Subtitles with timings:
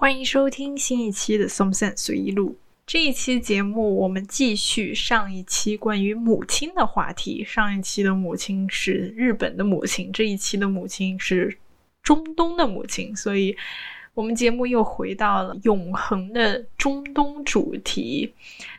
[0.00, 2.50] 欢迎收听新一期的《松散随意录》。
[2.86, 7.44] 这一期节目，我们继续上一期关于母亲的话题。
[7.44, 11.58] 上一期的母亲是日本的母亲，这一期的母亲是
[12.00, 13.56] 中东的母亲，所以
[14.14, 18.32] 我们节目又回到了永恒的中东主题。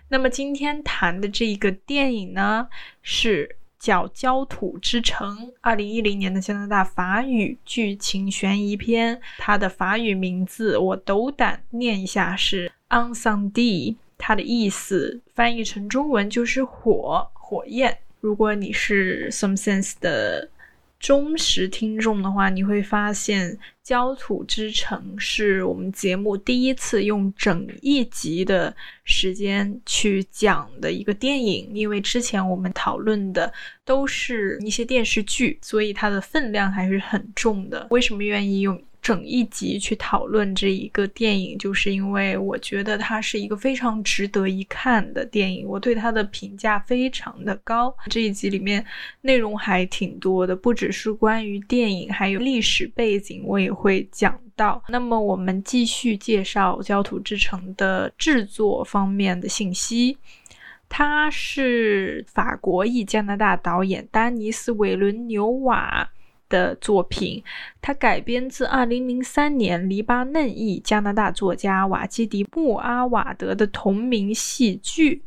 [0.08, 2.70] 那么今天谈的这个电影呢，
[3.02, 3.58] 是。
[3.80, 9.20] 叫《焦土之城》，二零一零年的加拿大法语剧情悬疑片。
[9.38, 17.98] 它的法语名字我斗胆念一下是 “On Sunday”，它的意思翻译成中文就是“火火焰”。
[18.20, 20.50] 如果你是 Some Sense 的。
[21.00, 23.50] 忠实听众的话，你会发现
[23.82, 28.76] 《焦土之城》是我们节目第一次用整一集的
[29.06, 33.52] 时间去讲的一个电影，因为之前我们讨论的
[33.86, 37.88] 都是一些电视剧，所以它的分量还是很重的。
[37.90, 38.80] 为什么愿意用？
[39.10, 47.92] 整一集去讨论这一个电影，就是因为我觉得它是一个非常值得一看的电影，我对它的评价非常的高。
[48.08, 48.86] 这一集里面
[49.22, 54.80] 内容还挺多的，不只是关于电影，还有历史背景，我也会讲到。
[54.90, 60.16] 那么我们继续介绍《焦土之城》的制作方面的信息，
[60.88, 66.08] 它是法国裔加拿大导演丹尼斯·韦伦纽瓦。
[66.50, 67.42] 的作品，
[67.82, 75.22] 它改编自2003年黎巴嫩裔加拿大作家瓦基迪穆阿瓦德的同名戏剧，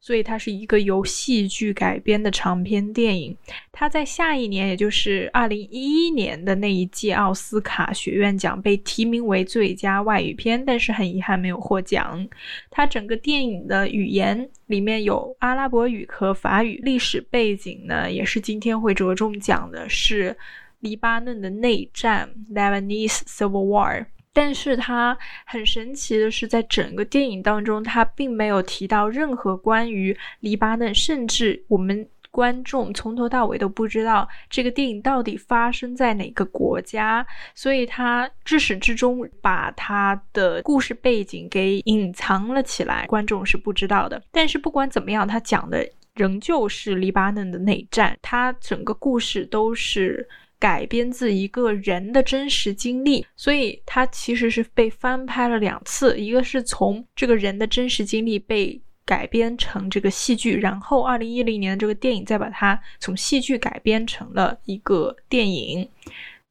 [0.00, 3.36] 所以它是一个由戏剧改编的长篇电影。
[3.72, 12.28] 它在下一年，也就是2011年的那一届奥斯卡学院奖被提名为最佳外语片，但是很遗憾没有获奖。
[12.70, 20.36] 它整个电影的语言里面有阿拉伯语和法语，历史背景呢也是今天会着重讲的是。
[20.84, 24.04] 黎巴嫩的内战 （Lebanese Civil War），
[24.34, 44.22] 但是它很神奇的是，在整个电影当中，它并没有提到任何关于黎巴嫩，甚至我们观众从头到尾都不知道这个电影到底发生在哪个国家，所以它至始至终把它的故事背景给隐藏了起来，观众是不知道的。
[44.30, 50.28] 但是不管怎么样，它讲的仍旧是黎巴嫩的内战，它整个故事都是。
[50.64, 56.18] 改编自一个人的真实经历，所以它其实是被翻拍了两次。
[56.18, 65.86] 一个是从这个人的真实经历被改编成这个戏剧，然后二零一零年的这个电影再把它从戏剧改编成了一个电影。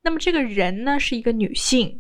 [0.04, 2.00] 那么这个人呢，是一个女性。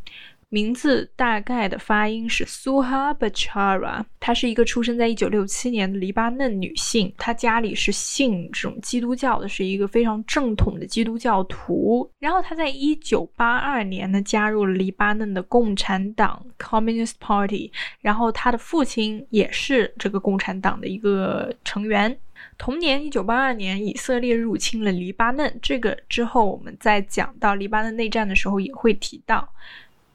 [0.53, 12.07] 名字大概的发音是 Suha Bachara，她是一个出生在一九六七年的黎巴嫩女性，她家里是信这种基督教的，是一个非常正统的基督教徒。
[12.19, 22.15] 然后她在一九八二年呢加入了黎巴嫩的共产党 Communist Party，然后她的父亲也是这个共产党的一个成员。
[22.59, 29.49] 同年一九八二年，以色列入侵了黎巴嫩，这个之后我们在讲到黎巴嫩内战的时候也会提到。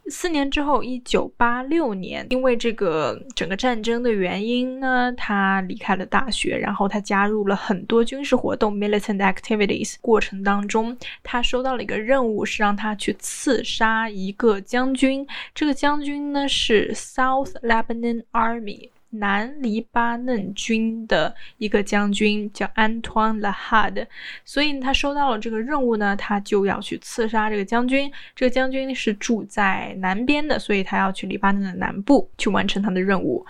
[0.07, 9.95] 四年之后，一九八六年，因为这个整个战争的原因呢，他离开了大学，然后他加入了很多军事活动 （militant activities）。
[10.01, 15.27] 过程当中，他收到了一个任务，是让他去刺杀一个将军。
[15.53, 18.89] 这个将军呢是 South Lebanon Army。
[19.11, 24.05] 南黎巴嫩军的一个将军叫安托恩·拉哈德，
[24.45, 28.11] 所以他收到了这个任务呢，他就要去刺杀这个将军。
[28.35, 33.45] 这个将军是住在南边的，所以他要去黎巴嫩的南部去完成他的任务。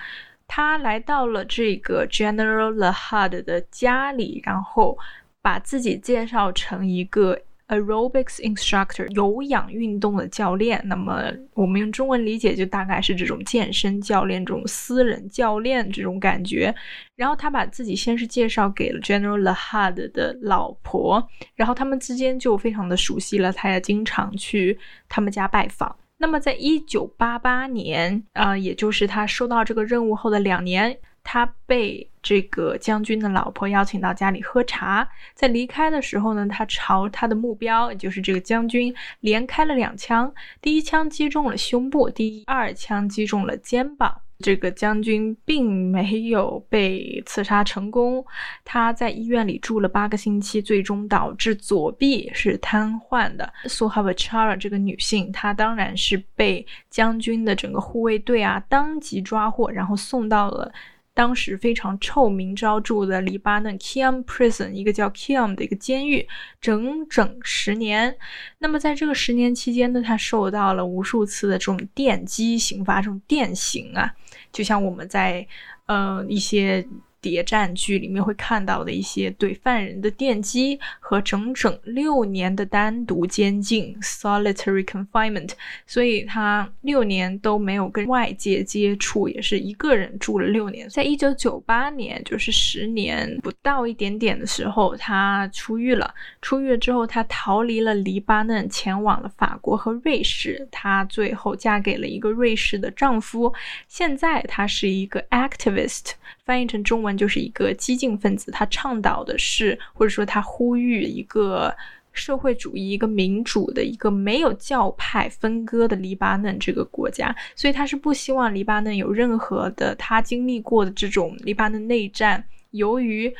[0.47, 4.97] 他来到了这个 General Lahad 的家里，然后
[5.41, 7.39] 把自己介绍成一个。
[7.69, 16.73] Aerobics instructor 有氧运动的教练，那么我们用中文理解就大概是这种健身教练、这种私人教练这种感觉。
[17.15, 21.25] 然后他把自己先是介绍给了 General Lahad 的老婆，
[21.55, 24.77] 然后他们之间就非常的熟悉了，他也经常去
[25.07, 25.95] 他们家拜访。
[26.17, 30.97] 那么在一九八八年，呃，也就是他收到这个任务后的两年。
[31.21, 44.21] 他被这个将军的老婆邀请到家里喝茶，在离开的时候呢，他朝他的目标，也就是这个将军，连开了两枪，第一枪击中了胸部，第二枪击中了肩膀。
[44.41, 48.25] 这个将军并没有被刺杀成功，
[48.63, 53.51] 他在医院里住了八个星期，最终导致左臂是瘫痪的。
[53.65, 60.71] 苏哈维查尔这个女性，她当然是被将军的整个护卫队啊当即抓获，然后送到了。
[61.19, 66.25] 当时非常臭名昭著的黎巴嫩 Kiam Prison，一个叫 Kiam 的一个监狱，
[66.61, 68.15] 整整十年。
[68.59, 74.09] 那么在这个十年期间呢，他受到了无数次的这种电击刑罚，这种电刑啊，
[74.53, 75.45] 就像我们在
[75.87, 76.87] 呃一些。
[77.21, 85.51] 谍战剧里面会看到的一些对犯人的电击和整整六年的单独监禁 （solitary confinement），
[85.85, 90.87] 所以他六年都没有跟外界接触，也是一个人住了六年。
[90.89, 96.13] 在一九九八年，就是十年不到一点点的时候，他出狱了。
[96.41, 100.67] 出狱了之后，他逃离了黎巴嫩，前往了法国和瑞士。
[100.71, 103.53] 他最后嫁给了一个瑞士的丈夫。
[103.87, 106.11] 现在他是一个 activist。
[106.49, 111.71] 翻译成中文就是一个激进分子，他倡导的是，或者说他呼吁一个
[112.11, 123.31] 社会主义、一个民主的、一个没有教派分割的黎巴嫩这个国家，所以他是不希望黎巴嫩有任何的他经历过的这种黎巴嫩内战，由于。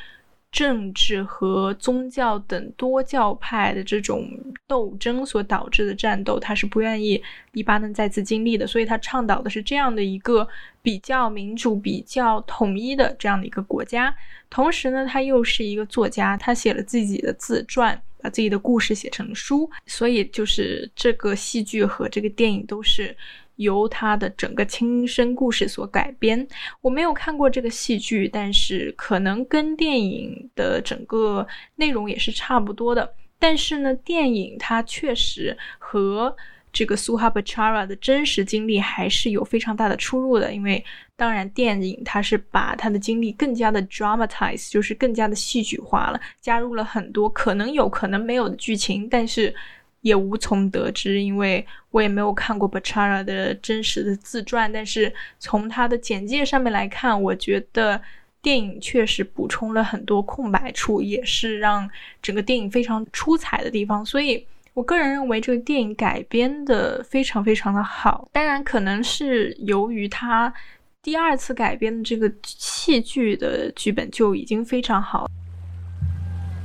[0.51, 4.27] 政治和宗教等多教派的这种
[4.67, 10.47] 斗争所导致的战斗，他是不愿意黎巴嫩再次经历的，所以他倡导的是这样的一个
[10.81, 14.13] 比较民主、比较统一的这样的一个国家。
[14.49, 23.15] 同时呢，他又是一个作家，他写了自己的自传，把自己的故事写成书，所以就是这个戏剧和这个电影都是。
[23.59, 26.47] 由他的整个亲身故事所改编。
[26.79, 31.45] 我没有看过这个戏剧，但是可能跟电影的整个
[31.75, 33.13] 内容也是差不多的。
[33.37, 36.33] 但是呢，电影它确实和
[36.71, 40.53] 这个苏哈巴查拉的真实经历还是有非常大的出入的。
[40.53, 40.81] 因为
[41.17, 49.53] 当然，电影它是把他的经历更加的 dramatize，就是更加的戏剧化了，加入了很多可能有可能没有的剧情，但是。
[50.01, 54.71] 也无从得知，因为我也没有看过 Bachara 的真实的自传。
[54.71, 58.01] 但是从他的简介上面来看，我觉得
[58.41, 61.89] 电影确实补充了很多空白处，也是让
[62.21, 64.05] 整个电影非常出彩的地方。
[64.05, 68.29] 所以我个人认为这个电影改编的非常非常的好。
[68.31, 70.53] 当然，可能是由于他
[71.01, 75.29] 第二次改编的这个戏剧的剧本就已经非常好。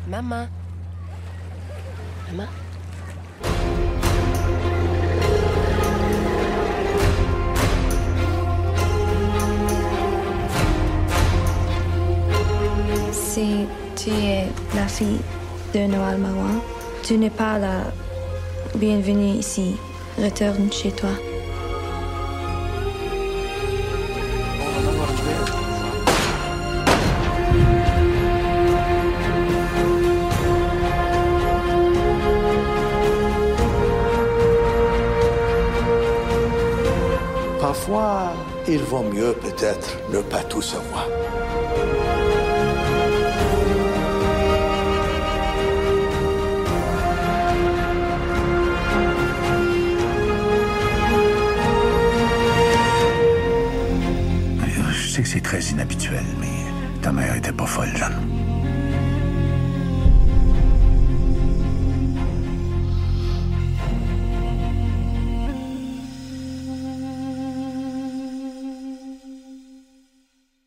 [0.08, 0.46] 妈妈，
[2.28, 2.63] 妈妈。
[13.34, 13.66] Si
[13.96, 14.46] tu es
[14.76, 15.18] la fille
[15.74, 16.62] de Noël Marois,
[17.02, 17.80] tu n'es pas la
[18.76, 19.74] bienvenue ici.
[20.16, 21.08] Retourne chez toi.
[37.60, 38.32] Parfois,
[38.68, 41.08] il vaut mieux peut-être ne pas tout savoir.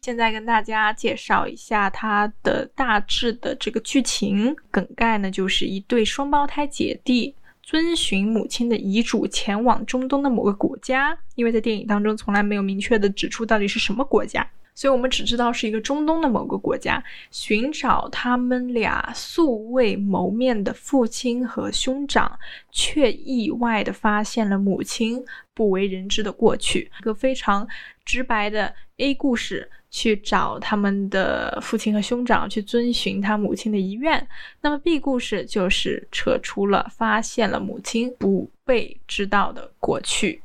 [0.02, 7.36] 现在跟大家介绍一下它的大致的这个剧情梗概呢，就是一对双胞胎姐弟。
[7.62, 22.38] 遵循母亲的遗嘱前往中东的某个国家，因为在电影当中从来没有明确的指出到底是什么国家，所以我们只知道是一个中东的某个国家，寻找他们俩素未谋面的父亲和兄长，
[22.72, 27.68] 却意外的发现了母亲不为人知的过去，一个非常
[28.06, 29.68] 直白的 A 故事。
[29.90, 34.28] 去找他们的父亲和兄长，去遵循他母亲的遗愿。
[34.60, 40.42] 那么 B 故事就是扯出了发现了母亲不被知道的过去。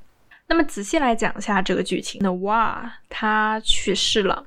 [0.53, 4.45] 那么仔细来讲一下这个剧情，那哇，他去世了，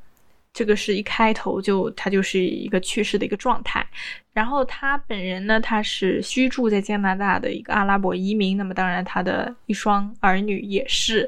[0.53, 3.83] 这个是一开头就他就是一个去世的一个状态。
[4.31, 8.55] 然后他本人呢，他是居住在加拿大的一个阿拉伯移民。
[8.55, 11.27] 那么当然他的一双儿女也是。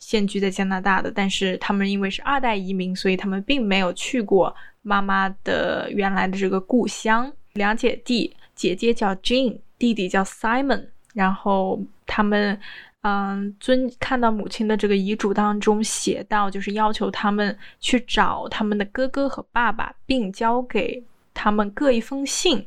[0.00, 7.32] 现居在加拿大的，但是他们因为是二代移民，所以他们并没有去过妈妈的原来的这个故乡。
[7.52, 10.86] 两姐弟，姐姐叫 Jean，弟弟叫 Simon。
[11.14, 12.60] 然后他们，
[13.02, 21.02] 嗯，尊看到母亲的这个遗嘱当中写到，就是要求他们去找他们的哥哥和爸爸，并交给
[21.32, 22.66] 他们各一封信，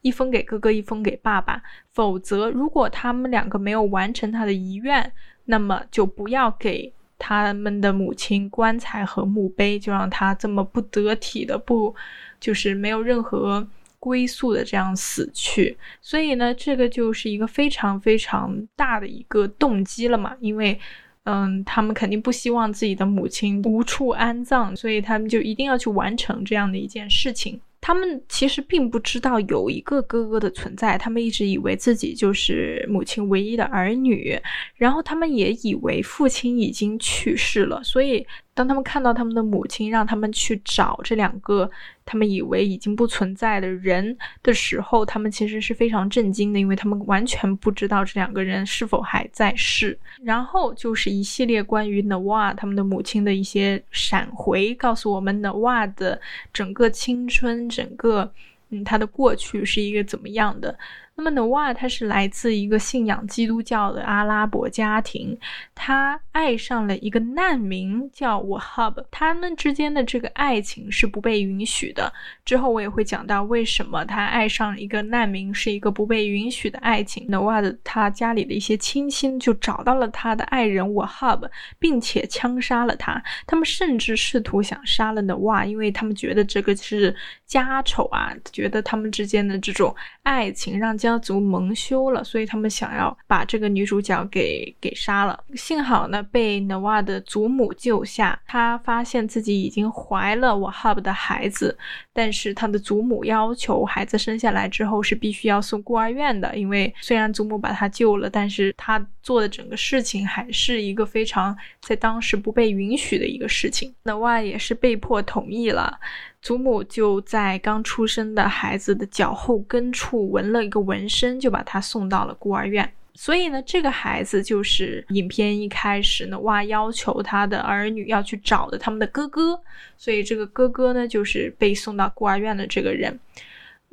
[0.00, 1.60] 一封给哥哥，一封给爸爸。
[1.92, 5.12] 否则，如果他们两个没有完成他的遗愿，
[5.46, 11.92] 那么就不要给他们的母亲棺材和墓碑，就让他这么不得体的不，
[12.38, 13.66] 就是没有任何
[14.02, 15.76] 归宿的这样死去。
[16.00, 20.76] 所以呢，这个就是一个非常非常大的一个动机了嘛，因为。
[21.24, 27.60] 嗯，他们肯定不希望自己的母亲无处安葬，所以他们就一定要去完成这样的一件事情。
[27.80, 34.36] 他们其实并不知道有一个哥哥的存在，他们一直以为自己就是母亲唯一的儿女，
[34.74, 38.26] 然后他们也以为父亲已经去世了，所以。
[38.54, 41.70] 当他们看到他们的母亲让他们去找这两个
[42.04, 49.98] 他们以为已经不存在的人的时候，他们其实是非常震惊的，因为他们完全不知道这两个人是否还在世。
[50.22, 56.20] 然后就是一系列关于 n 瓦他们的母亲的一些闪回，告诉我们 n 瓦的
[56.52, 58.30] 整个青春，整个
[58.68, 60.78] 嗯他的过去是一个怎么样的。
[61.14, 65.38] 那么 n o a 他是来自一个信仰基督教的阿拉伯家庭，
[65.74, 72.10] 他爱上了一个难民叫 Wahab，他们之间的这个爱情是不被允许的。
[72.46, 77.26] 之后我也会讲到为什么他爱上一个难民是一个不被允许的爱情。
[77.28, 81.46] n 瓦的他家里的一些亲戚就找到了他的爱人 Wahab，
[81.78, 83.22] 并且枪杀了他。
[83.46, 87.14] 他们甚至试图想杀了 n o a，因为他们觉得这个是
[87.46, 90.96] 家丑啊，觉得他们之间的这种爱情让。
[91.02, 95.36] 家族蒙羞了，所以他们想要把这个女主角给给杀了。
[95.56, 98.40] 幸好呢，被 n o a 的祖母救下。
[98.46, 101.76] 她发现自己已经怀了 Wahab 的孩子，
[102.12, 113.92] 但是她的祖母要求孩子生下来之后是必须要送孤儿院的，因为虽然祖母把她救了，但是她做的整个事情还是一个非常在当时不被允许的一个事情。
[114.04, 115.98] n o a 也是被迫同意了。
[116.42, 122.92] 祖母就在刚出生的孩子的脚后跟处纹了一个纹身，就把他送到了孤儿院。
[123.14, 129.56] 所以呢，这个孩子就是影片一开始呢，哇，要求他的儿女要去找的他们的哥哥。
[129.96, 133.16] 所以这个哥哥呢，就是被送到孤儿院的这个人。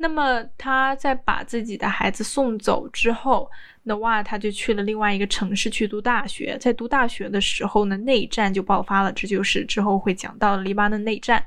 [0.02, 3.50] 那么他在把自己的孩子送走之后。
[3.82, 6.56] 那哇，他就去了另外一个城市去读大学。
[6.60, 11.42] 在读大学的时候呢，内战就爆发了，这就是之后会讲到的黎巴嫩内战。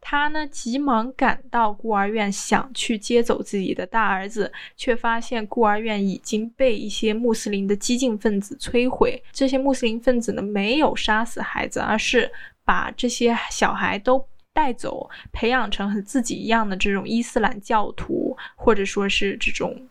[0.00, 9.22] 他呢，急忙赶到孤儿院，想去接走自己的大儿子，却发现孤儿院已经被一些穆斯林的激进分子摧毁。
[9.32, 12.28] 这些穆斯林分子呢，没有杀死孩子，而是
[12.64, 14.18] 把这些小孩都
[14.56, 19.86] 带走，培养成和自己一样的这种伊斯兰教徒，或者说是这种。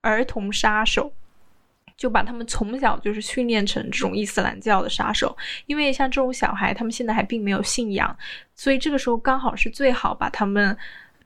[0.00, 1.12] 儿童杀手
[1.96, 5.36] 就把他们从小就是训练成这种伊斯兰教的杀手，
[5.66, 8.16] 因为像这种小孩，他们现在还并没有信仰，
[8.54, 10.74] 所以这个时候刚好是最好把他们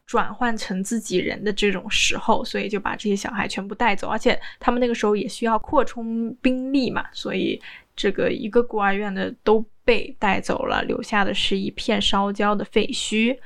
[0.06, 7.60] 转换成自己人的这种时候，所以就把这些小孩全部带走，而且他们那个时候也需要扩充兵力嘛，所以
[7.94, 13.36] 这个一个孤儿院的都被带走了，留下的是一片烧焦的废墟。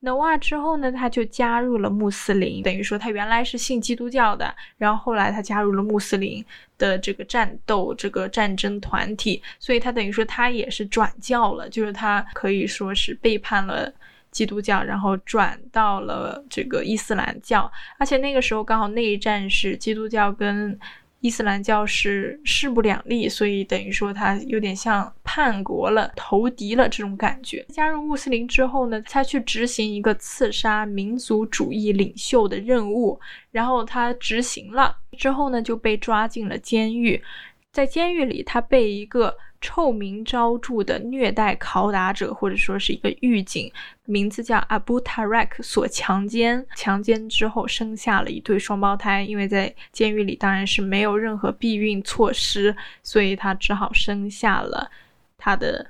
[0.00, 6.44] 那哇之后呢，他就加入了穆斯林，等于说他原来是信基督教的，然后后来他加入了穆斯林
[6.76, 13.90] 的这个战斗这个战争团体，所以他等于说他也是转教了，就是他可以说是背叛了
[14.30, 20.78] 基督教，然后转到了这个伊斯兰教，而且那个时候刚好内战是基督教跟。
[21.24, 27.64] 伊斯兰教是势不两立，所以等于说他有点像叛国了、投敌了这种感觉。
[27.70, 33.18] 加入穆斯林之后呢，他去执行一个刺杀民族主义领袖的任务，
[33.50, 37.18] 然后他执行了之后呢，就被抓进了监狱。
[37.72, 43.72] 在监狱里，他被一个臭名昭著的虐待拷打者，或者说是一个狱警，
[44.04, 46.62] 名字叫阿布塔瑞克所强奸。
[46.76, 54.90] 强奸之后生下了一对双胞胎，因为在监狱里当然是没有任何避孕措施，所以他只好生下了
[55.38, 55.86] 他的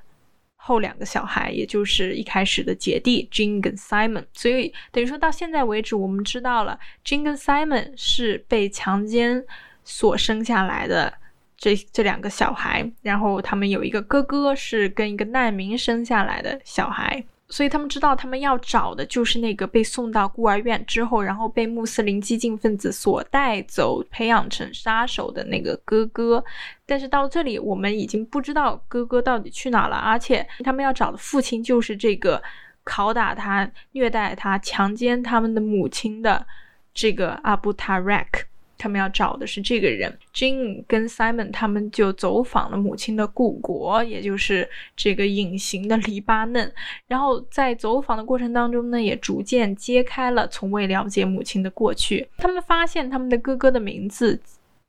[0.55, 4.23] 后两个小孩，也就是一开始的姐弟 Jing 跟 Simon。
[4.31, 9.43] 所以等于说到现在为止，我们知道了 Jing 跟 Simon 是被强奸
[9.83, 11.15] 所生下来的。
[11.57, 26.43] 这这两个小孩，然后他们有一个哥哥是跟一个难民生下来的小孩，所以他们知道他们要找的就是那个被送到孤儿院之后，然后被穆斯林激进分子所带走、培养成杀手的那个哥哥。
[26.85, 32.41] 但是到这里，我们已经不知道哥哥到底去哪了，而且他们要找的父亲就是这个
[32.83, 36.45] 拷打他、虐待他、强奸他们的母亲的
[36.93, 38.43] 这个阿布塔瑞克。
[38.77, 46.71] 他们要找的是这个人，Jin 跟 Simon 他们就走访了母亲的故国，也就是这个隐形的黎巴嫩。
[47.07, 52.27] 然后在走访的过程当中呢，也逐渐揭开了从未了解母亲的过去。
[52.37, 54.39] 他们发现他们的哥哥的名字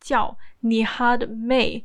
[0.00, 1.83] 叫 Nihad May。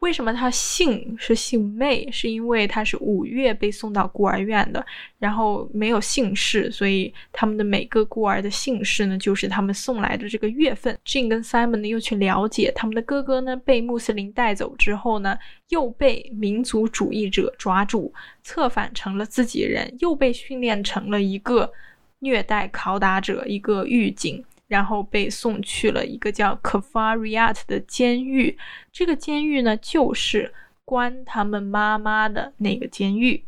[0.00, 2.08] 为什么他姓是姓妹？
[2.12, 4.84] 是因为他是五月被送到孤儿院的，
[5.18, 10.96] 然后没有姓氏，所以他们的每个孤儿的姓氏呢，就是他们送来的这个月份。
[11.04, 15.36] Jin 跟 Simon 呢又去了解他们的哥哥呢被穆斯林带走之后呢，
[15.70, 18.12] 又被民族主义者抓住，
[18.42, 21.72] 策反成了自己人，又被训练成了一个
[22.18, 24.44] 虐待拷打者，一个狱警。
[24.68, 28.58] 然后被送去了一个叫 Kafariat 的监狱，
[28.92, 30.52] 这个监狱呢，就是
[30.84, 33.44] 关他们妈妈的那个监狱。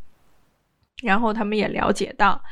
[1.02, 2.42] 然后他们也了解到，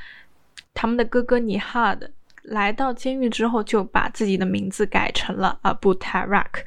[0.72, 2.10] 他们的哥哥尼哈的
[2.42, 6.62] 来到监狱之后，就把自己的名字改成了 Abu Tarak。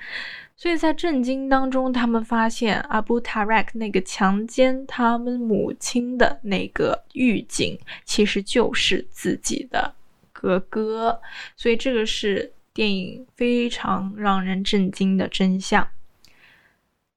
[0.58, 9.96] 所以在震惊当中，他们发现 Abu Tarak 那个强奸他们母亲的那个狱警，其实就是自己的。
[10.40, 11.20] 和歌，
[11.58, 15.86] 所以这个是电影非常让人震惊的真相。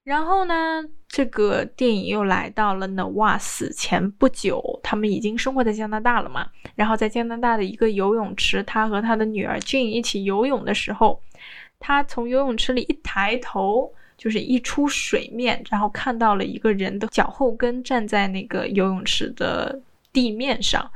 [0.02, 6.48] 然后呢，这个电影又来到了 n 瓦死前不久，他们已经生活在加拿大了嘛。
[6.74, 11.22] 然后在加拿大的一个游泳池，他和他的女儿 Jane 一起游泳的时候，
[11.78, 19.80] 他从游泳池里一抬头，就是一出水面，然后看到了一个人的脚后跟站在那个游泳池的
[20.12, 20.90] 地面上。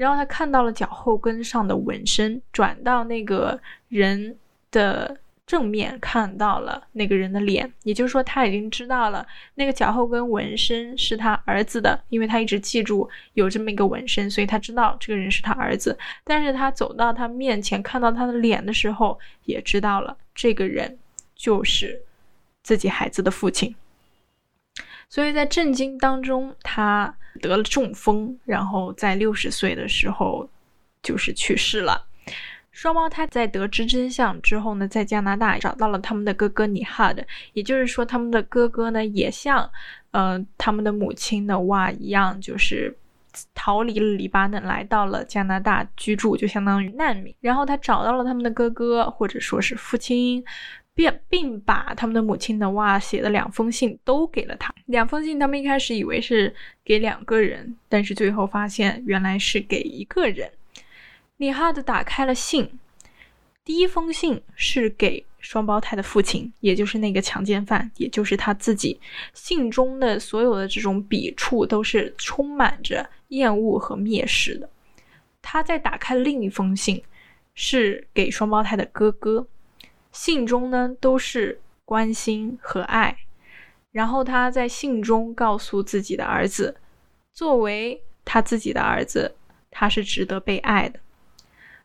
[0.00, 4.34] 然后他看到了脚后跟上的纹身，转到那个人
[4.70, 5.14] 的
[5.46, 9.26] 正面，看到了那个人的脸，也就是说他已经知道了
[9.56, 15.98] 那个脚后跟纹身是他儿子的，因为他一直记住有这么一个纹身，所以他知道这个人是他儿子。
[16.24, 20.98] 但是他走到他面前，看到他的脸的时候，也知道了这个人
[21.36, 22.00] 就是
[22.62, 23.76] 自己孩子的父亲。
[25.10, 30.48] 所以在震惊当中，他得了中风，然后在六十岁的时候
[31.02, 32.06] 就是去世了。
[32.72, 37.22] 双胞胎在得知真相之后呢，在加拿大找到了他们的哥哥尼哈德，
[37.52, 39.68] 也就是说，他们的哥哥呢也像
[40.12, 42.96] 呃他们的母亲的哇一样，就是
[43.54, 47.34] 逃离了黎巴嫩，来到了加拿大居住，就相当于难民。
[47.40, 50.42] 然后他找到了他们的哥哥，或者说是父亲。
[51.00, 54.74] 并并把他们的母亲的哇写的两封信都给了他。
[54.84, 60.50] 两封信，他们一开始以为是给两个人，但是最后发现原来是给一个人。
[61.38, 62.78] 李哈德打开了信，
[63.64, 69.00] 第一封信是给双胞胎的父亲，也就是那个强奸犯，也就是他自己。
[69.32, 74.68] 信中的所有的这种笔触都是充满着厌恶和蔑视的。
[75.40, 77.02] 他再打开另一封信，
[77.54, 79.46] 是给双胞胎的哥哥。
[80.12, 83.16] 信中呢都是关心和爱，
[83.92, 86.76] 然后他在信中告诉自己的儿子，
[87.32, 89.34] 作为他自己的儿子，
[89.70, 90.98] 他是值得被爱的。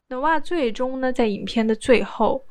[0.09, 2.43] 努瓦最终呢在影片的最后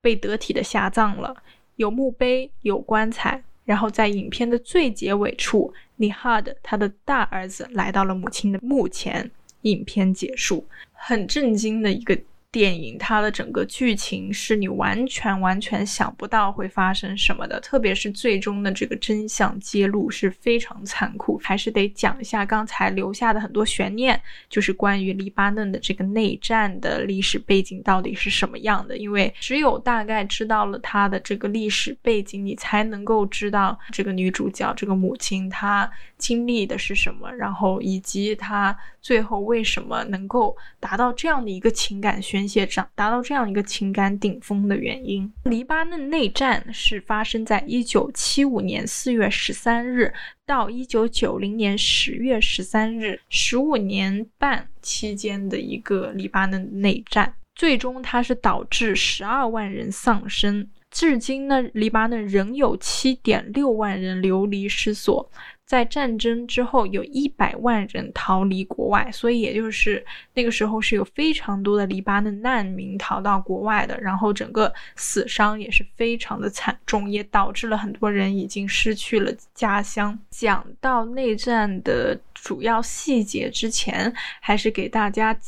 [0.00, 1.34] 被得体的下葬了，
[1.76, 9.30] 有墓碑，有棺材，然后在影片的最结尾处，尼哈德他的大儿子来到了母亲的墓前，
[9.62, 12.18] 影片结束，很震惊的一个。
[12.52, 21.38] 电影它的整个剧情是你完全完全想不到会发生什么的，特别是最终的这个真相揭露是非常残酷。
[21.44, 28.96] 还是得讲一下刚才留下的很多悬念，就是关于黎巴嫩的这个内战的历史背景到底是什么样的。
[28.96, 42.39] 因为只有大概知道了它的这个历史背景，你才能够知道这个女主角这个母亲她经历的是什么，然后以及她最后为什么能够达到这样的一个情感宣。
[42.40, 45.30] 宣泄上达到这样一个情感顶峰的原因。
[45.44, 50.10] 黎巴嫩内战是发生在一九七五年四月十三日
[50.46, 57.34] 到一九九零年十月十三日，十五年半期间的一个黎巴嫩内战。
[57.54, 60.66] 最终，它是导致十二万人丧生。
[60.90, 65.30] 至今呢，黎巴嫩仍有七点六万人流离失所。
[65.64, 80.18] 在战争之后，有一百万人逃离国外，所以也就是那个时候是有非常多的黎巴嫩难民逃到国外的，然后整个死伤也是非常的惨重，也导致了很多人已经失去了家乡。
[80.28, 85.38] 讲到内战的主要细节之前，还是给大家。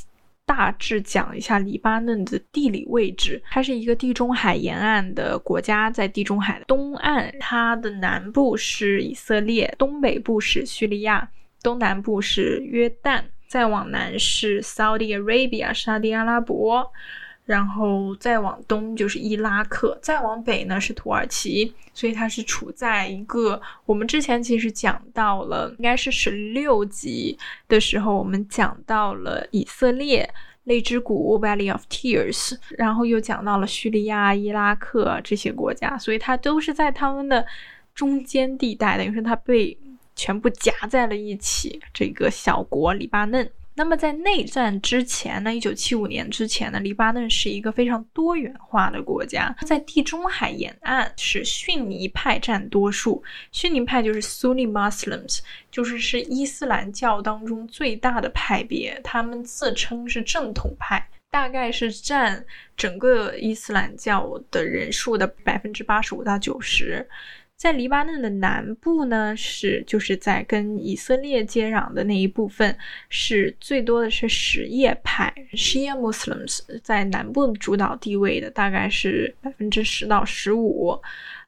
[0.55, 11.27] 大致讲一下黎巴嫩的地理位置，它是一个地中海沿岸的国家，在地中海东岸，它的南部是以色列，东北部是叙利亚，
[11.63, 16.93] 东南部是约旦，再往南是 Saudi Arabia 沙地阿拉伯，
[17.45, 30.33] 然后再往东就是伊拉克，再往北呢是土耳其，所以它是处在一个我们之前其实讲到了，应该是十六集的时候，我们讲到了以色列。
[30.65, 37.45] 泪之谷 （Valley of Tears），然后又讲到了叙利亚、伊拉克这些国家，所以它都是在他们的
[37.93, 39.77] 中间地带，等于说它被
[40.15, 41.81] 全部夹在了一起。
[41.93, 43.51] 这个小国黎巴嫩。
[43.75, 55.39] 那么在内战之前呢，一九七五年之前呢，黎巴嫩是一个非常多元化的国家，在地中海沿岸是逊尼派占多数，逊尼派就是 Sunni Muslims，
[55.71, 62.45] 就是是伊斯兰教当中最大的派别，他们自称是正统派，大概是占
[62.77, 67.09] 整个伊斯兰教的人数的百分之八十五到九十。
[67.63, 72.77] 在黎巴嫩的南部呢，是就是在跟以色列接壤的那一部分，
[73.09, 81.01] 是最多的是什叶派 （Shia Muslims） 在南部主导地位的，大概是百分之十到十五。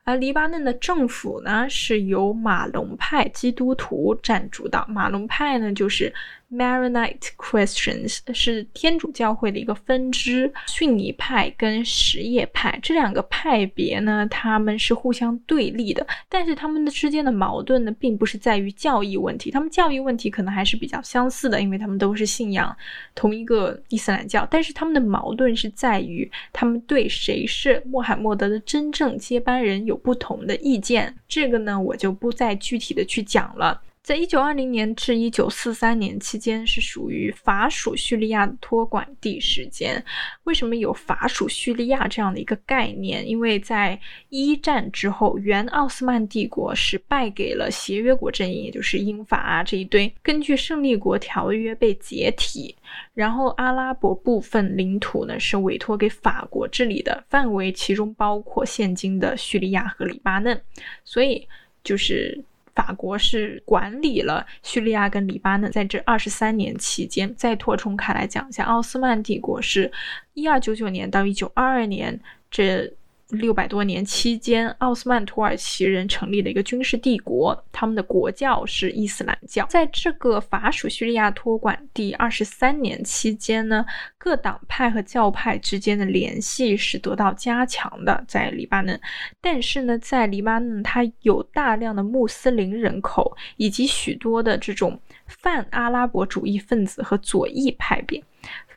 [0.05, 4.85] 而黎巴嫩的政府呢，是由马龙派基督徒占主导。
[4.87, 6.13] 马龙派呢，就是
[6.53, 10.53] Maronite Christians，是天主教会的一个分支。
[10.67, 16.07] 逊尼派跟什叶派这两个派别呢，他们是互相对立的。
[16.29, 22.77] 但是他们的之间的矛盾呢，并不是在于教义问题，他们教义问题可能还是比较相似的，因为他们都是信仰
[23.15, 24.47] 同一个伊斯兰教。
[24.51, 29.94] 但是他们的矛盾是在于，他们对谁是穆罕默德的真正接班人有。
[29.97, 33.81] 不同的意见，这个呢，我就不再具体的去讲了。
[34.05, 40.05] 在一九二零年至一九四三年期间，是属于法属叙利亚的托管地时间。
[40.43, 43.27] 为什么有法属叙利亚这样的一个概念？
[43.27, 50.13] 因为在一战之后，原奥斯曼帝国是败给了协约国阵营，也就是英法啊这一堆。
[50.23, 52.77] 根据胜利国条约被解体，
[53.15, 60.61] 然后阿拉伯部分领土呢是委托给法国治理的，范围其中包括现今的叙利亚和黎巴嫩，
[61.05, 61.49] 所以
[61.83, 62.45] 就是。
[62.75, 69.91] 法国是管理了叙利亚跟黎巴嫩，在这二十三年期间，再扩充开来讲一下，奥斯曼帝国是
[70.33, 72.93] 一二九九年到一九二二年这。
[73.35, 79.67] 六百多年期间，奥斯曼土耳其人成立了一个军事帝国，他们的国教是伊斯兰教。
[79.67, 83.85] 在这个法属叙利亚托管第二十三年期间呢，
[84.17, 88.99] 各党派和教派之间的联系是得到加强的，在黎巴嫩。
[89.41, 98.23] 但是呢，在黎巴嫩，它有大量的穆斯林人口，以及许多的这种泛阿拉伯主义分子和左翼派别。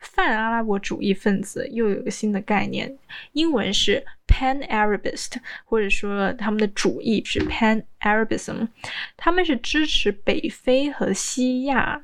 [0.00, 2.96] 泛阿拉伯主义分子又有个新的概念，
[3.32, 4.02] 英文是
[4.38, 5.32] Pan Arabist，
[5.64, 8.68] 或者说他们的主义是 Pan Arabism，
[9.16, 12.00] 他们是支持北非和西亚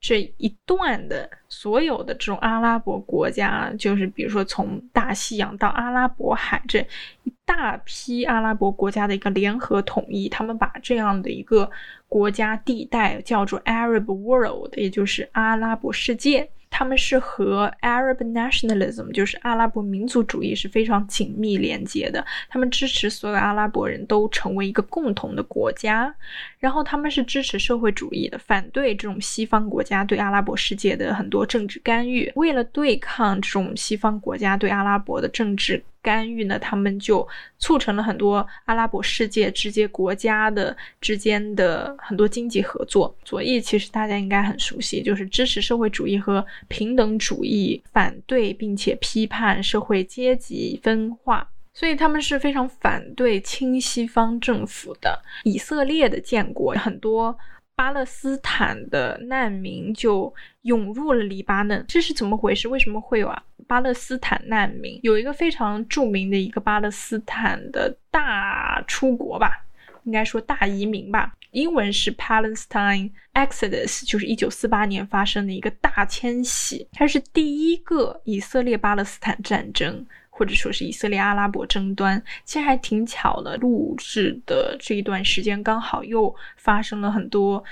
[0.00, 6.80] 这一段的所有的这种阿拉伯国家，就是比如说从大西洋到阿拉伯海这
[7.22, 11.70] 一大批阿拉伯国家的一个联合统一，他们把这样的一个
[12.08, 16.50] 国家地带叫做 Arab World，也就是阿拉伯世界。
[16.74, 22.24] 他们是和 Arab nationalism，就是阿拉伯民族主义是非常紧密连接的。
[22.48, 26.12] 他们支持所有阿拉伯人都成为一个共同的国家，
[26.58, 32.32] 然后他们是支持社会主义的，反对这种西方国家对阿拉伯世界的很多政治干预。
[32.36, 36.58] 为了对抗这种西方国家对阿拉伯的政治，干预呢？
[36.58, 37.26] 他们就
[37.58, 43.14] 促成了很多阿拉伯世界直接国家的之间的很多经济合作。
[43.24, 55.22] 左翼其实大家应该很熟悉，就是支持社会主义和平等主义，反对并且批判社会阶级分化，所以他们是非常反对亲西方政府的。
[55.44, 57.38] 以色列的建国，很多。
[57.82, 62.68] 巴勒斯坦的难民就涌入了黎巴嫩，这是怎么回事？
[62.68, 63.42] 为什么会有啊？
[63.66, 69.66] 巴勒斯坦难民有一个非常著名的一个巴勒斯坦的大出国吧，
[70.04, 80.06] 应该说大移民吧，英文是 Palestine Exodus，就是一九四八年发生的一个大迁徙，它是第一个以色列巴勒斯坦战争。
[80.42, 83.56] 或者说是以色列阿拉伯争端，其实还挺巧的。
[83.58, 87.62] 录制的这一段时间，刚好又发生了很多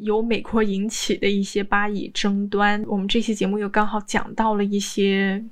[0.00, 2.84] 由美国引起的一些巴以争端。
[2.88, 5.44] 我们这期节目又刚好讲到了一些。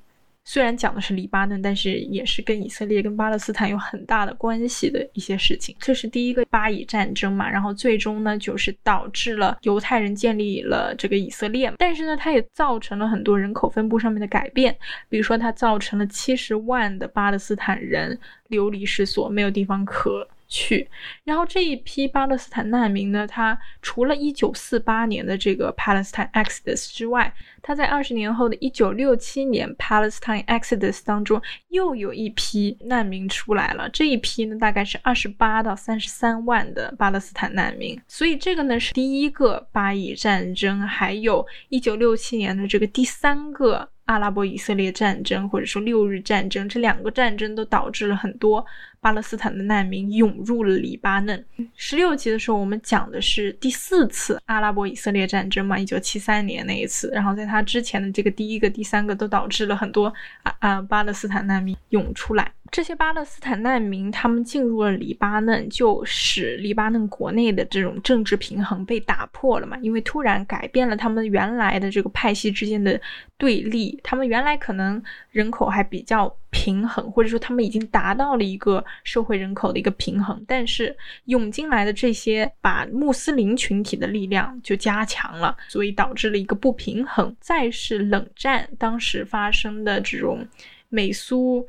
[0.47, 5.75] 虽然讲的是黎巴嫩，但是也是跟以色列、跟巴勒斯坦有很大的关系的一些事情。
[5.81, 11.73] 这是第一个巴以战争嘛，然后最终呢，就是导致了犹太人建立了这个以色列。
[11.79, 14.77] 但是呢，它也造成了很多人口分布上面的改变，
[15.09, 20.29] 比如说它造成了七十万的巴勒斯坦人流离失所，没有地方可。
[20.47, 20.89] 去，
[21.25, 33.89] 然后这一批巴勒斯坦难民呢，他除了1948年的这个 Palestine Exodus 之外，他在二十年后的1967年 Palestine Exodus 当中又有一批难民出来了。
[33.89, 38.01] 这一批呢，大概是28到33万的巴勒斯坦难民。
[38.07, 43.89] 所以这个呢是第一个巴以战争，还有1967年的这个第三个。
[44.07, 48.63] 阿拉伯以色列战争或者说六日战争，这两个战争都导致了很多
[49.05, 51.45] 巴勒斯坦的难民涌入了黎巴嫩。
[51.77, 57.11] 十六集的时候，我们讲的是第四次阿拉伯以色列战争嘛，一九七三年那一次。
[57.13, 60.07] 然后在他之前的这个第一个、第三个都导致了很多
[60.43, 62.51] 啊啊巴勒斯坦难民涌出来。
[62.75, 69.79] 这些巴勒斯坦难民他们进入了黎巴嫩，就使黎巴嫩国内的这种政治平衡被打破了嘛？
[69.81, 73.01] 因为突然改变了他们原来的这个派系之间的
[73.39, 80.93] 对立，他们原来可能人口还比较平衡，或者说他们已经达到了一个社会人口的一个平衡，但是
[81.27, 87.37] 涌进来的这些把穆斯林群体的力量就加强了，所以导致了一个不平衡。
[87.39, 90.45] 再是冷战当时发生的这种
[90.89, 91.65] 美苏。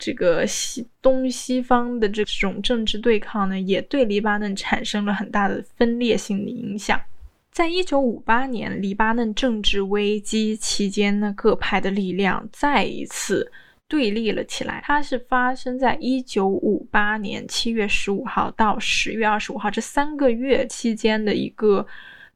[0.00, 6.98] 这个西东西方的这种政治对抗呢，也对黎巴嫩产生了很大的分裂性的影响。
[7.52, 13.52] 在一九五八年黎巴嫩政治危机期间呢，各派的力量再一次
[13.86, 14.82] 对立了起来。
[14.84, 21.86] 它是发生在一九五八年七月十五号到十月二十五号这三个月期间的一个。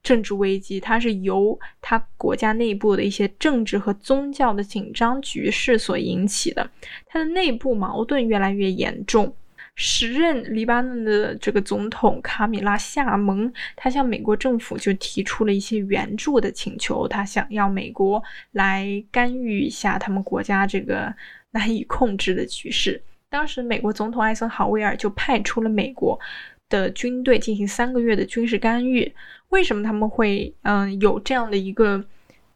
[0.04, 6.70] 政治危机，它是由它国家内部的一些政治和宗教的紧张局势所引起的。
[7.06, 9.34] 它的内部矛盾越来越严重。
[9.76, 21.12] 时任黎巴嫩的这个总统卡米拉夏蒙，他向美国政府就提出了一些援助的请求，他想要美国来干预一下他们国家这个
[21.50, 23.02] 难以控制的局势。
[23.28, 26.20] 当时，美国总统艾森豪威尔就派出了美国。
[26.70, 29.12] 的军队进行三个月的军事干预，
[29.54, 32.04] 为什么他们会嗯有这样的一个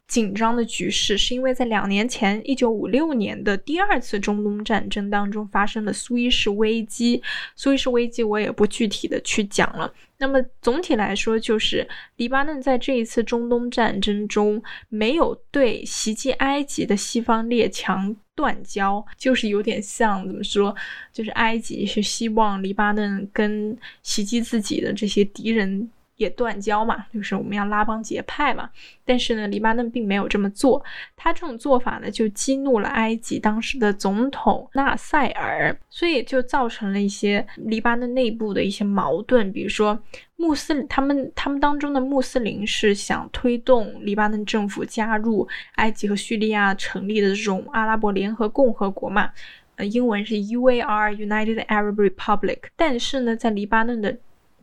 [0.05, 1.17] 紧张的局势？
[1.17, 7.23] 是因为在两年前，一九五六年的第二次中东战争当中发生了苏伊士危机。
[7.55, 9.93] 苏伊士危机我也不具体的去讲了。
[10.17, 20.75] 那么总体来说，就是黎巴嫩在这一次中东战争中没有对袭击埃及的西方列强断交，就是有点像怎么说，
[21.13, 25.89] 就是埃及是希望黎巴嫩跟袭击自己的这些敌人。
[26.19, 28.69] 也断交嘛，就是我们要拉帮结派嘛。
[29.05, 30.83] 但是呢，黎巴嫩并没有这么做。
[31.15, 39.49] 他这种做法呢，就激怒了埃及当时的总统纳赛尔，所以就造成了一些黎巴嫩内部的一些矛盾。
[39.53, 39.97] 比如说，
[40.35, 49.31] 穆斯他们他们当中的穆斯林是想推动黎巴嫩政府加入埃及和叙利亚成立的这种阿拉伯联合共和国嘛，
[49.77, 52.57] 呃，英文是 UAR（United Arab Republic）。
[52.75, 54.15] 但是呢，在黎巴嫩的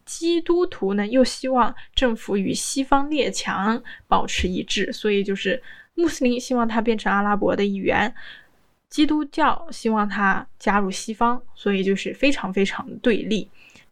[0.06, 5.62] 基督徒呢，又希望政府与西方列强保持一致，所以就是
[5.94, 8.14] 穆斯林希望他变成阿拉伯的一员，
[8.88, 13.50] 基督教希望他加入西方，所以就是非常非常对立。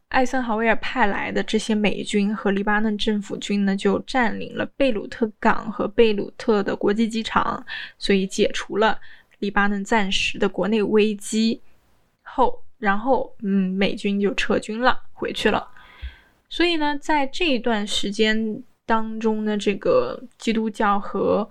[0.08, 7.66] 艾森豪威尔派来的这些美军和黎巴嫩政府军呢，就占领了贝鲁特港和贝鲁特的国际机场，
[7.98, 8.96] 所以解除了
[9.40, 11.60] 黎巴嫩暂时的国内危机
[12.22, 15.66] 后，然后嗯，美军就撤军了，回去了。
[16.54, 21.50] 所以呢，在这一段时间当中呢，这个基督教和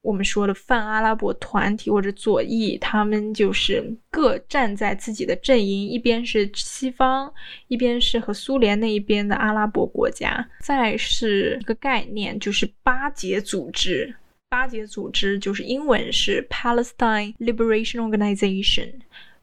[0.00, 7.30] 我们说的泛阿拉伯团体或者左翼，他们就是各站在自己的阵营，一边是西方，
[7.68, 10.48] 一边是和苏联那一边的阿拉伯国家。
[10.60, 14.14] 再是一个概念，就是巴解组织。
[14.48, 18.90] 巴解组织就是英文是 Palestine Liberation Organization，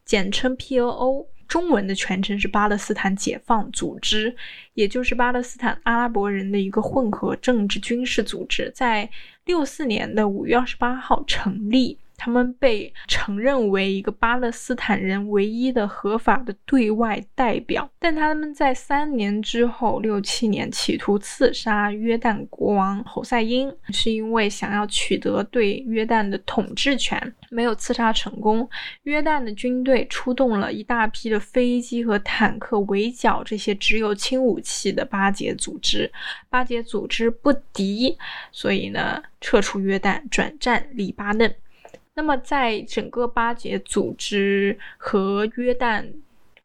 [0.04, 1.28] 简称 PLO。
[1.48, 4.36] 中文的全称是巴勒斯坦解放组织，
[4.74, 9.10] 也就是巴勒斯坦阿拉伯人的一个混合政治军事组织，在
[9.46, 11.98] 六四年的五月二十八号成立。
[12.18, 28.68] 他们被承认为一个巴勒斯坦人唯一的合法的对外代表，但他们在三年之后，六七年企图刺杀约旦国王侯赛因，是因为想要取得对约旦的统治权，没有刺杀成功。
[29.04, 36.12] 约旦的军队出动了一大批的飞机和坦克围剿这些只有轻武器的巴解组织，
[36.50, 38.18] 巴解组织不敌，
[38.52, 41.54] 所以呢，撤出约旦，转战黎巴嫩。
[42.18, 46.04] 那么，在整个巴解组织和约旦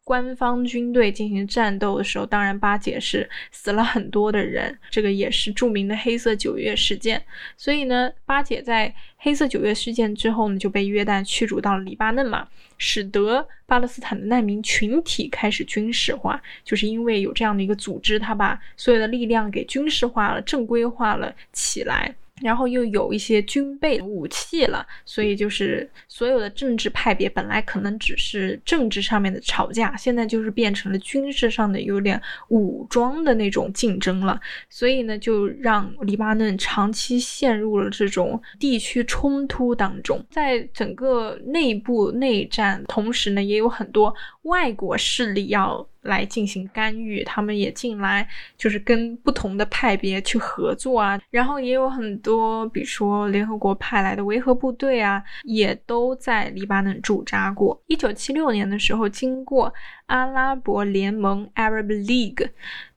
[0.03, 7.23] 官方军队进行战斗的时候，当然巴解是死了很多的人，这个也是著名的黑色九月事件。
[7.55, 12.47] 所以呢，巴解在黑色九月事件之后呢，就被约旦驱逐到了黎巴嫩嘛，
[12.79, 22.15] 使得巴勒斯坦的难民群体开始军事化，就是因为有这样的一个组织，他把所有的力量给军事化了、正规化了起来。
[22.43, 34.39] 然后又有一些军备武器了，所以就是所有的政治派别本来可能只是政治上面的吵架，现在就是变成了军事上的有点武装的那种竞争了。
[34.69, 45.87] 所以呢，就让黎巴嫩长期陷入了这种地区冲突当中，在整个内部内战，同时呢，也有很多外国势力要。
[46.03, 48.27] 来进行干预，他们也进来，
[48.57, 51.17] 就是跟不同的派别去合作啊。
[51.29, 57.81] 然后也有很多，比如说联合国派来的维和部队啊，也都在黎巴嫩驻扎过。
[57.87, 59.73] 一九七六年的时候，经过
[60.07, 62.49] 阿拉伯联盟 （Arab League）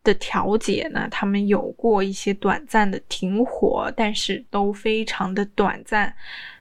[0.02, 6.12] 的调解呢，他们有过一些短暂的停火，但是都非常的短暂。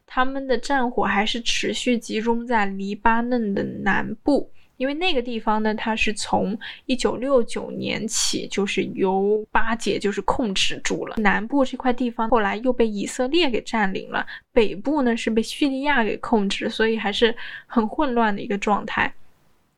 [0.06, 4.52] 他们的战火还是持续集中在黎巴嫩的南部。
[4.78, 17.36] 因为那个地方呢，它是从一九六九年起就是由巴解就是控制住了南部这块地方，后来又被以色列给占领了，北部呢是被叙利亚给控制，所以还是
[17.68, 19.14] 很混乱的一个状态。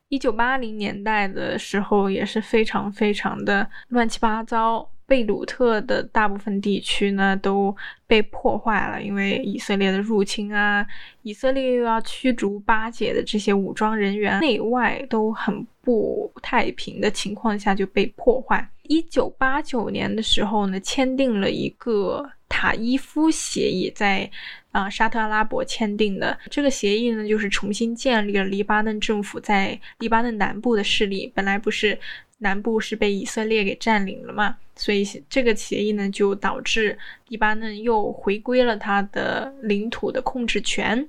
[0.09, 4.89] 一九八零年代的时候也是非常非常的乱七八糟。
[5.07, 10.85] 贝鲁特的大部分地区呢都被破坏了，因为以色列的入侵啊，
[11.21, 18.69] 以色列又要驱逐巴解的这些武装人员，内外都很不太平的情况下就被破坏。
[18.83, 24.29] 一九八九年的时候呢，签订了一个塔伊夫协议，在
[24.71, 31.97] 啊沙特阿拉伯签订的这个协议呢，就是重新建立了黎巴嫩政府在黎巴嫩南部的势力，本来不是。
[32.39, 36.97] 南部是被以色列给占领了嘛，所以这个协议呢，就导致
[37.29, 41.07] 黎巴嫩又回归了它的领土的控制权，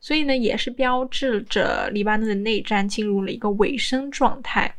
[0.00, 4.74] 所以呢，也是标志着黎巴嫩的内战进入了一个尾声状态。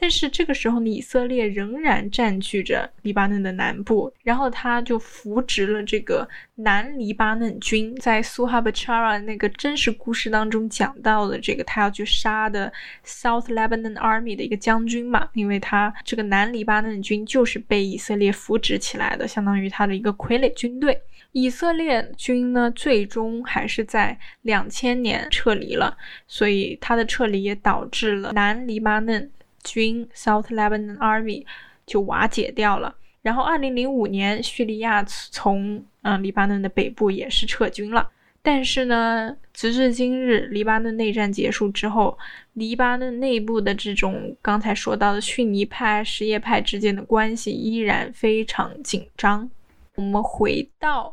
[0.00, 12.72] 但是这个时候呢，以色列仍然占据着黎巴嫩的南部，然后他就扶植了这个南黎巴嫩军，在苏哈巴查拉那个真实故事当中讲到的这个他要去杀的
[13.04, 20.96] South Lebanon Army 的一个将军嘛，因为他这个南黎巴嫩军就是被以色列扶植起来的，相当于他的一个傀儡军队。
[21.32, 29.30] 以色列军呢，最终还是在两千年撤离了，所以他的撤离也导致了南黎巴嫩。
[29.68, 31.44] 军 South Lebanon Army
[31.86, 38.10] 就瓦解掉了，然后二零零五年叙利亚从嗯黎巴嫩的北部也是撤军了，
[38.42, 42.16] 但是呢，直至今日，黎巴嫩内战结束之后，
[42.54, 49.48] 黎巴嫩内部的这种刚才说到的逊尼派、什叶派之间的关系依然非常紧张。
[49.96, 51.12] 我们回到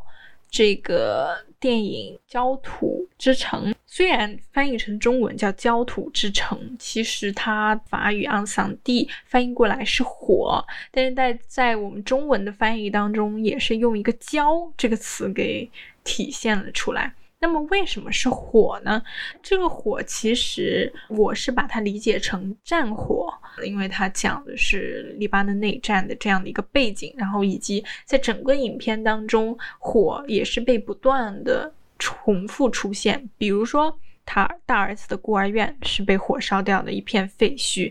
[0.50, 3.72] 这个电影《焦土之城》。
[3.88, 15.68] 虽然翻译成中文叫“焦土之城”，其实它法语昂桑地翻译过来是火，但是在在我们中文的翻译当中，也是用一个“焦”这个词给
[16.04, 17.12] 体现了出来。
[17.40, 19.02] 那么为什么是火呢？
[19.42, 31.72] 这个火其实我是把它理解成战火，因为它讲的是黎巴嫩内战的这样的一个背景，然后以及在整个影片当中，火也是被不断的。
[31.98, 37.90] 重复出现，比如说他大儿子的孤儿院是被火烧掉的一片废墟，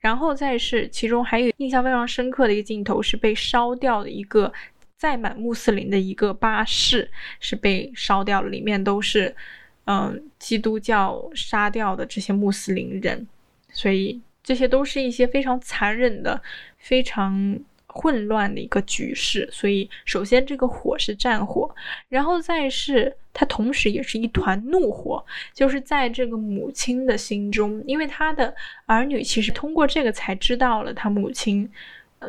[0.00, 4.50] 然后再是其中还有印象非常深刻的一个镜头是被烧掉的一个
[4.96, 9.36] 载满穆斯林的一个巴士是被烧掉了，里面都是
[9.84, 13.28] 嗯基督教杀掉的这些穆斯林人，
[13.70, 16.42] 所以这些都是一些非常残忍的、
[16.78, 17.60] 非常。
[17.94, 21.70] 混乱的一个局势，所以首先这个火是战火，
[22.08, 28.54] 然后再是它同时也是一团怒火，就是在这个母亲的心中，因为他的
[28.86, 31.70] 儿女其实通过这个才知道了他母亲。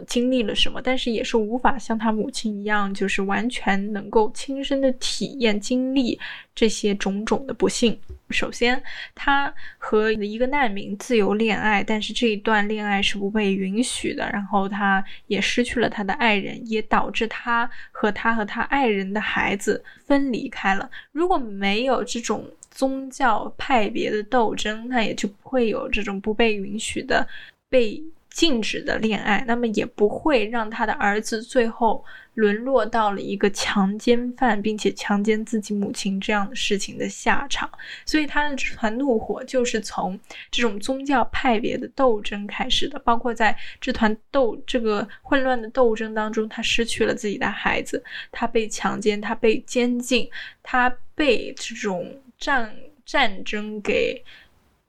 [0.08, 6.20] 经历了什么，但是也是无法像他母亲一样，就是完全能够亲身的体验经历
[6.56, 7.98] 这些种种的不幸。
[8.30, 8.82] 首先，
[9.14, 14.28] 他和一个难民自由恋爱，但是这一段恋爱是不被允许的。
[14.32, 20.90] 然后，他也失去了他的爱人，也导致他和他和他爱人的孩子分离开了。
[21.12, 27.28] 如果没有这种宗教派别的斗争，那也就不会有这种不被允许的
[27.70, 28.02] 被。
[28.34, 37.70] 禁止的恋爱，那么也不会让他的儿子最后沦落到了一个强奸犯，并且强奸自己母亲这样的事情的下场。
[38.08, 40.20] 所以他的这团怒火就是从
[40.50, 50.28] 这种宗教派别的斗争开始的，包括在这团斗这个混乱的斗争当中，他失去了自己的孩子，他被强奸，他被监禁，
[50.64, 52.76] 他被这种战
[53.06, 54.24] 战争给。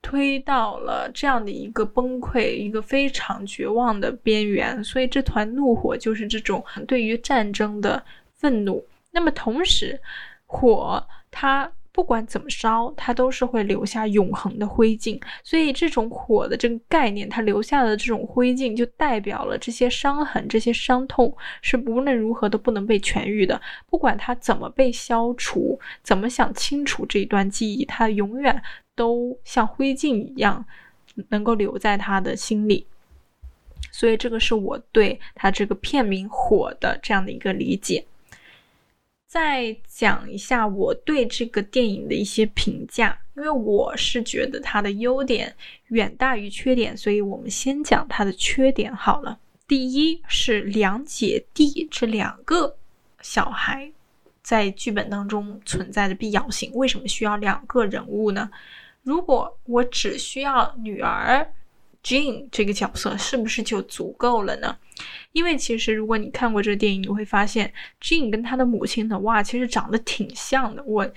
[0.07, 8.03] 推到了这样的一个崩溃、一个非常绝望的边缘，所以这团怒火就是这种对于战争的
[8.35, 8.85] 愤怒。
[9.09, 9.99] 那么同时，
[10.45, 11.71] 火它。
[11.95, 15.17] 不管怎么烧，它都是会留下永恒的灰烬。
[15.45, 23.61] 所以，这种火的这个概念，它留下的这种灰烬，就代表了这些伤痕、这些伤痛是无论如何都不能被痊愈的。
[23.87, 28.61] 不管它怎么被消除，怎么想清除这一段记忆，它永远
[28.95, 30.65] 都像灰烬一样，
[31.29, 32.87] 能够留在他的心里。
[33.91, 38.05] 所以，这个是我对他这个片名《火》的这样的一个理解。
[39.27, 45.53] 再讲一下我对这个电影的一些评价，因为我是觉得它的优点
[45.87, 49.37] 远大于缺点，所以我们先讲它的缺点好了。
[49.67, 52.77] 第一是两姐弟这两个
[53.21, 53.91] 小孩
[54.41, 58.49] 在剧本当中存在的必要性，为什么需要两个人物呢？
[59.05, 61.47] 如果我只需要女儿。
[62.03, 64.77] Jane 这个角色是不是就足够了呢？
[65.31, 70.83] 因为其实如果你看过这个电影，你会发现 Jane 跟她的母亲的哇，其实长得挺像的。
[70.83, 71.11] 我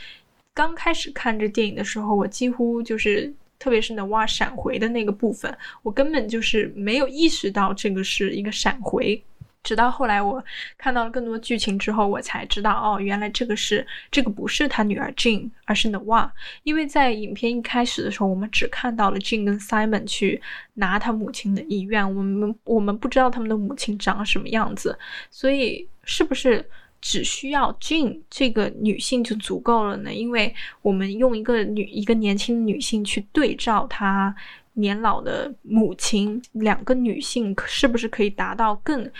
[0.54, 9.22] 刚开始看这电影的时候，我几乎就是，特别是那哇闪回的那个部分，我根本就是没有意识到这个是一个闪回。
[9.68, 10.42] 直到后来我
[10.78, 16.30] 看到了更多剧情之后，我才知道哦，原来这个是这个不是他女儿 Jean，而是 Noah。
[16.62, 20.40] 因为在影片一开始的时候，我们只看到了 Jean 跟 Simon 去
[20.72, 24.98] 拿他母亲的遗愿，我们我们不知道他们的母亲长什么样子，
[25.30, 26.66] 所以是不是
[27.02, 30.14] 只需要 Jean 这个女性就足够了呢？
[30.14, 34.34] 因为我们用一个女一个年轻的女性去对照她
[34.72, 39.10] 年老的母亲，两个女性是不是可以达到更？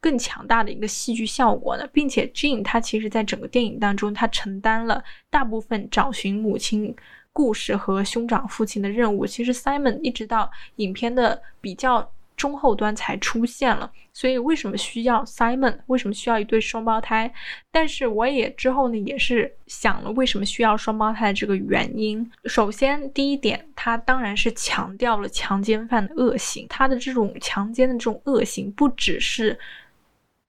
[0.00, 6.94] 更强大的一个戏剧效果呢，并且 Jane 他其实在整个电影当中，他承担了大部分找寻母亲
[7.32, 9.26] 故事和兄长父亲的任务。
[9.26, 12.10] 其实 Simon 一直到影片的比较。
[12.34, 15.78] 中后端才出现了，所以为什么需要 Simon？
[15.86, 17.32] 为什么需要一对双胞胎？
[17.70, 22.28] 但是我也之后呢，也是想了为什么需要双胞胎的这个原因。
[22.46, 26.64] 首先，第一点，他当然是强调了强奸犯的恶行。
[26.68, 29.58] 他的这种强奸的这种恶行，不只是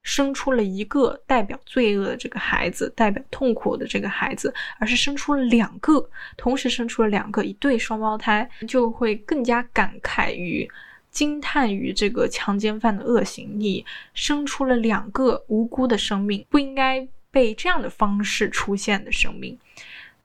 [0.04, 6.08] 生出了一个代表罪恶的这个孩子，代表痛苦的这个孩子，而是生出了两个，
[6.38, 10.70] 同时生出了两个一对双胞胎，就会更加感慨于。
[11.10, 19.58] 惊叹于这个强奸犯的恶行，你生出了两个无辜的生命，不应该被这样的方式出现的生命。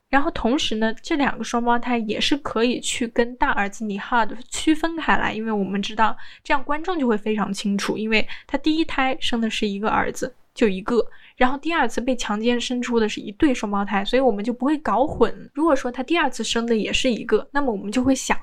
[0.09, 11.05] 然后同时呢，这两个双胞胎也是可以去跟大儿子尼哈的区分开来，因为我们知道这样观众就会非常清楚，因为他第一胎生的是一个儿子，就一个，
[11.35, 15.49] 然后第二次被强奸生出的是一对双胞胎，所以我们就不会搞混。
[15.53, 18.37] 如果说他第二次生的也是一个，那么我们就会想，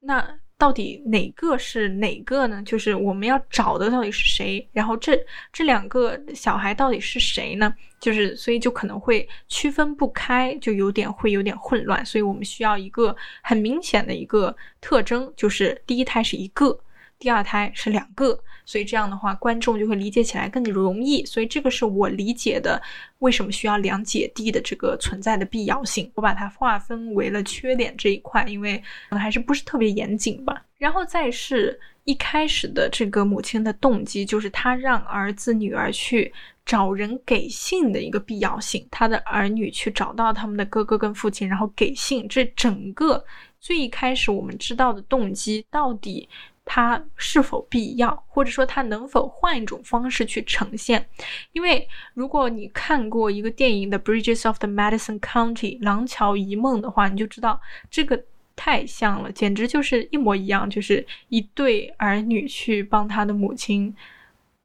[0.00, 0.38] 那。
[0.58, 2.60] 到底哪个是哪个呢？
[2.66, 4.68] 就是我们要找的到底是谁？
[4.72, 5.16] 然后这
[5.52, 7.72] 这两个小孩到底是谁呢？
[8.00, 12.04] 就是所以就可能会区分不开，就有点会有点混乱。
[12.04, 16.78] 所以我们需要一个很明显的一个特征，就是第一胎是一个。
[17.18, 21.24] 第二胎是两个，所以这样的话，观众就会理解起来更容易。
[21.24, 22.80] 所以这个是我理解的
[23.18, 26.08] 为什么需要两姐弟的这个存在的必要性。
[26.14, 28.78] 我把它划分为了缺点这一块，因为
[29.10, 30.64] 可能还是不是特别严谨吧。
[30.76, 36.32] 然后再是一开始的这个母亲的动机，就是她让儿子女儿去
[36.64, 38.86] 找人给信的一个必要性。
[38.92, 42.28] 他的儿女去找到他们的哥哥跟父亲，然后给信。
[42.28, 43.24] 这整个
[43.58, 46.28] 最一开始我们知道的动机到底。
[46.70, 51.08] 它是否必要，或者说它能否换一种方式去呈现？
[51.52, 57.58] 因为如果你看过一个电影《The Bridges of the Madison County》廊桥遗梦的话，你就知道
[57.90, 58.22] 这个
[58.54, 63.96] 太像了，简直就是一模一样，就是一对儿女去帮他的母亲。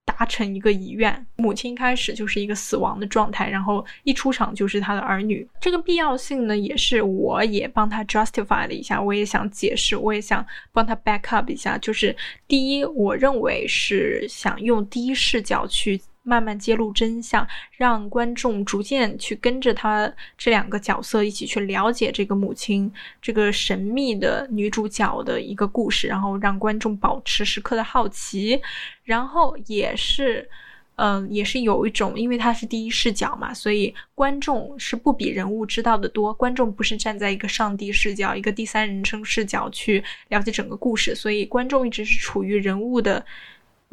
[0.06, 5.48] 达成一个遗愿，母亲开始就是一个死亡的状态，然后一出场就是他的儿女。
[5.60, 11.78] 这个必要性呢，也是我也帮他 justify 了一下，我也想解释，我也想帮他 back up 一下。
[11.78, 12.16] 就是
[12.48, 16.00] 第一，我认为是想用第一视角去。
[16.24, 17.46] 慢慢揭露真相，
[17.78, 28.62] 让观众逐渐去跟着他这两个角色一起去了解这个母亲这个神秘的女主角的一个故事，然后让观众保持时刻的好奇，
[29.04, 30.50] 然后也是，
[30.96, 43.26] 嗯，也是有一种，因为它是第一视角嘛，所以观众是不比人物知道的多，观众不是站在一个上帝视角、一个第三人称视角去了解整个故事，所以观众一直是处于人物的。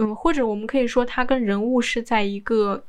[0.01, 2.83] 嗯，或者我们可以说，它跟人物是在一个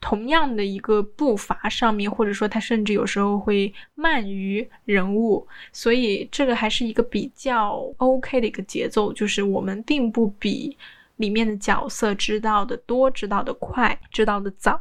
[0.00, 10.76] 同样的一个步伐上面，或者说它甚至有时候会慢于人物，所以这个还是一个比较 OK 的一个节奏，就是我们并不比
[11.16, 14.78] 里面的角色知道的多，知道的快，知道的早。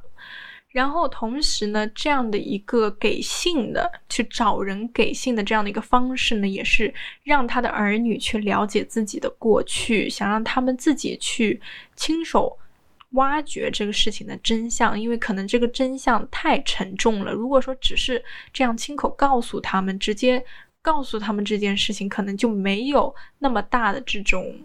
[0.77, 11.59] 然后同时呢，这样的一个给信的去找人给信的这样的一个方式呢，也是让他的儿女去了解自己的过去，想让他们自己去
[11.95, 12.55] 亲手
[13.13, 17.31] 挖掘这个事情的真相，因为可能这个真相太沉重了。
[17.31, 18.23] 如果说只是
[18.53, 20.45] 这样亲口告诉他们，直接
[20.83, 24.55] 告诉他们这件事情，可能就没有那么大的这种。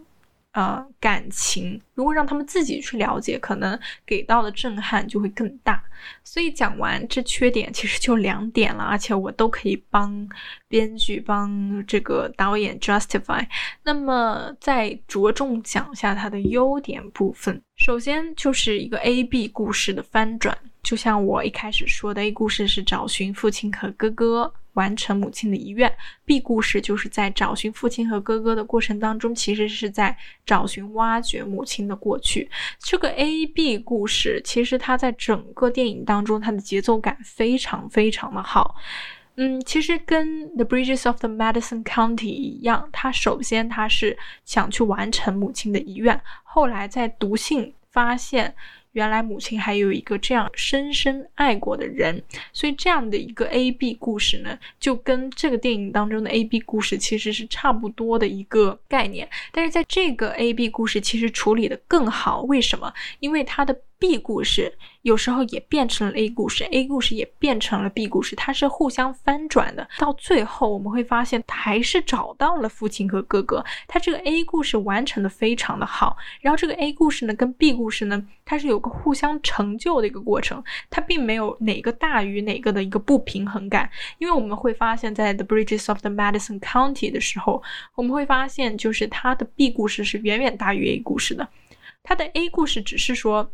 [0.53, 5.82] 呃，感情如果让他们自己去了解，可能给到的震撼就会更大。
[6.24, 10.28] 所以讲完这缺点，其实就两点了，而且我都可以帮
[10.68, 13.46] 编剧、帮这个导演 justify。
[13.82, 17.62] 那么再着重讲一下它的优点部分。
[17.76, 24.53] 首先就是一个 A B 故事的翻转，就像我一开始说的，A 故事是找寻父亲和哥哥。
[24.74, 25.95] 完成母亲的遗愿。
[26.24, 30.16] B 故事就是在找寻父亲和哥哥的过程当中，其实是在
[30.47, 32.51] 找寻、挖掘母亲的过去。
[32.78, 38.74] 这个 A B 故事，其实它在整个电影当中，它的节奏感非常非常的好。
[39.35, 44.16] 嗯，其实跟《The Bridges of the Madison County》一样，他首先他是
[44.47, 48.55] 想去完成母亲的遗愿，后来在读信发现。
[48.93, 52.22] 原来母亲还有一个这样深深爱过的人，
[52.53, 59.28] 所以这样的一个 A B 故事呢，就跟这个电影当中的 A B 故事其实是差不多的一个概念。
[59.51, 62.93] 但是在这个 A B 故事其实处理的更好，为什么？
[63.20, 63.76] 因为它的。
[64.03, 69.88] B 故事有时候也变成了 A 故事，A 故事也变成了 B 故事，它是互相翻转的。
[69.96, 73.64] 到最后我们会发现，还是找到了父亲和哥哥。
[73.86, 83.88] 他这个 A 故事完成的非常的好，然后这个 A 故事呢，跟 B 故事呢，它是有个互相成就的一个过程，它并没有哪个大于哪个的一个不平衡感。
[84.18, 87.62] 因为我们会发现，在 The Bridges of the Madison County 的时候，
[87.94, 91.48] 我们会发现，就是它的 B 故事是远远大于 A 故事的，
[92.03, 93.48] 它的 A 故事只是说。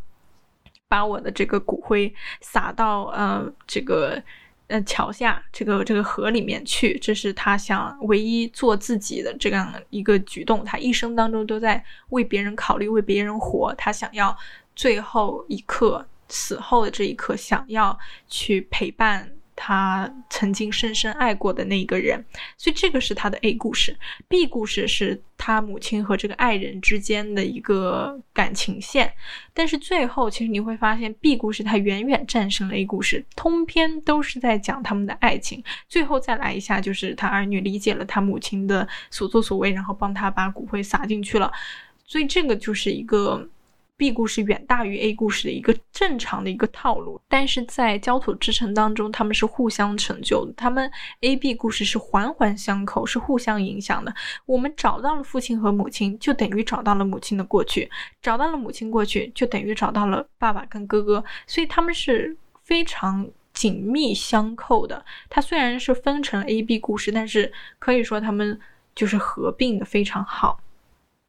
[0.89, 4.21] 把我的这个骨灰撒到呃这个
[4.69, 10.65] 呃桥下这个这个河里面去，这是他想唯一做自己的这样一个举动。
[10.65, 13.75] 他一生当中都在为别人考虑，为别人活。
[13.75, 14.37] 他想要
[14.75, 19.31] 最后一刻死后的这一刻，想要去陪伴。
[19.61, 22.25] 他曾经深深爱过的那一个人，
[22.57, 23.97] 所以这个是他的 A 故事。
[24.29, 29.13] B 故事是他母亲和这个爱人之间的一个感情线，
[29.53, 35.63] 但是最后其实你会发现，B 故事它远远战胜了 A 故事，通篇都是在讲他们的爱情。
[35.89, 41.53] 最后再来一下，就是他儿女理解了他母亲的所作所为，然后帮他把骨灰撒进去了，
[42.07, 43.49] 所以这个就是一个。
[43.99, 50.89] B 故事远大于 A 故事的一个正常的一个套路，但是在焦土之城当中，他们是互相成就的，他们
[51.23, 54.15] A、B 故事是环环相扣，是互相影响的。
[54.47, 57.89] 我们找到了父亲和母亲，就等于找到了母亲的过去；
[58.23, 65.05] 找到了母亲过去，就等于找到了爸爸跟哥哥，所以他们是非常紧密相扣的。
[65.29, 68.61] 它虽然是分成 A、B 故事，但是可以说他们
[68.95, 70.61] 就是合并的非常好。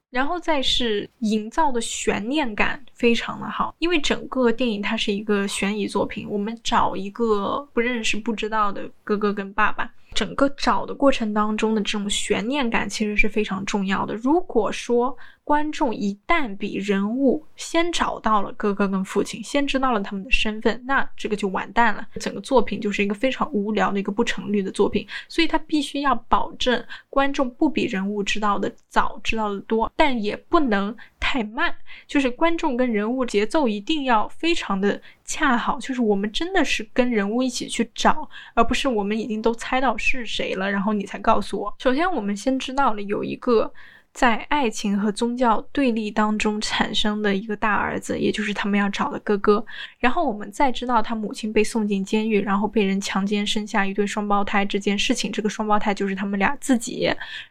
[0.10, 9.91] 然后再是营造的悬念感非常的好，因为整个电影它是一个悬疑作品，我们找一个不认识不知道的哥哥跟爸爸。
[10.20, 14.13] 整个找的过程当中的这种悬念感其实是非常重要的。
[14.15, 25.07] 如果说观众一旦比人物先找到了哥哥跟父亲，先知道了他们的身份，那这个就完蛋了，整个作品就是一个非常无聊的一个不成立的作品。
[25.30, 30.93] 所以他必须要保证观众不比人物知道的早，知道的多，但也不能
[31.30, 31.75] 太慢，
[32.07, 34.99] 就是观众跟人物节奏一定要非常的。
[35.23, 41.71] 恰好就是我们真的是跟人物一起去找，而不是我们已经都猜到是谁了，然后你才告诉我。
[41.77, 43.71] 首先，我们先知道了有一个。
[44.20, 49.65] 在爱情和宗教对立当中产生的一个大儿子，也就是他们要找的哥哥。
[49.97, 57.09] 然后我们再知道他母亲被送进监狱，然后被人强奸，生下一对双胞胎这件事情，这个双胞胎就是他们俩自己。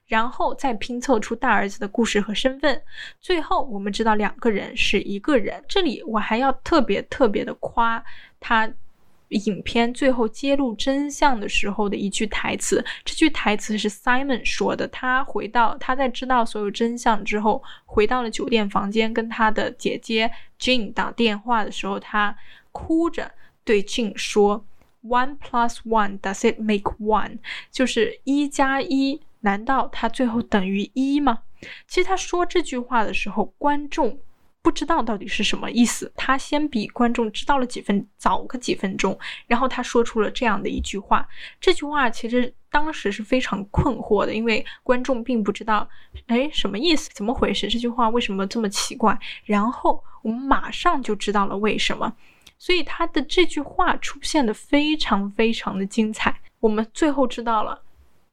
[0.09, 2.79] 然后再拼凑出大儿子的故事和身份。
[3.19, 5.65] 最后我们知道两个人是一个人。
[5.67, 8.05] 这里我还要特别特别的夸
[8.39, 8.71] 他。
[9.29, 14.89] 影片最后揭露真相的时候的一句台词，这句台词是 Simon 说的。
[14.89, 22.37] 他回到他在知道所有真相之后，回到了酒店房间，跟他的姐姐 Jane 打电话的时候，他
[22.73, 23.31] 哭着
[23.65, 24.65] 对 Jane 说
[25.03, 27.39] ：“One plus one does it make one？
[27.71, 31.41] 就是一加一，难道它最后等于一吗？”
[31.87, 34.19] 其实他说这句话的时候，观众。
[34.69, 41.27] 不知道到底是什么意思，他先比观众知道了几分早个几分钟，然后他说出了这样的一句话。
[41.59, 45.89] 这句话其实当时是非常困惑的，因为观众并不知道，
[46.27, 47.09] 哎，什么意思？
[47.15, 47.67] 怎么回事？
[47.67, 49.19] 这句话为什么这么奇怪？
[49.47, 52.15] 然后我们马上就知道了为什么。
[52.59, 56.39] 所以他的这句话出现的非常非常的精彩。
[56.61, 57.81] 我们最后知道了，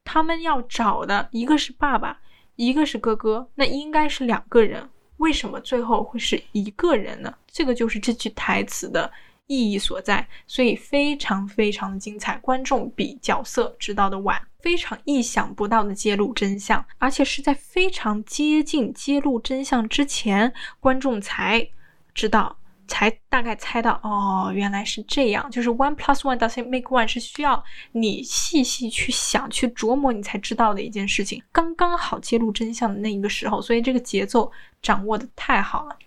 [0.03, 2.19] 他们要找的一个是爸爸，
[2.57, 4.89] 一个是哥哥，那应该是两个人。
[5.17, 7.33] 为什么最后会是一个人呢？
[7.47, 9.11] 这个就是这句台词的
[9.47, 10.27] 意义所在。
[10.47, 21.67] 所以非常非常的精彩，观众比角色知道的晚，非常意想不到的揭露真相，而且是在非常接近揭露真相之前，观众才
[22.13, 22.57] 知道。
[22.87, 31.41] 才大概猜到哦，原来是这样，就是 one plus one doesn't make one 是需要你细细去想、去琢磨，你才知道的一件事情。
[31.51, 35.97] 刚刚好揭露真相的那一个时候，所以这个节奏掌握的太好了。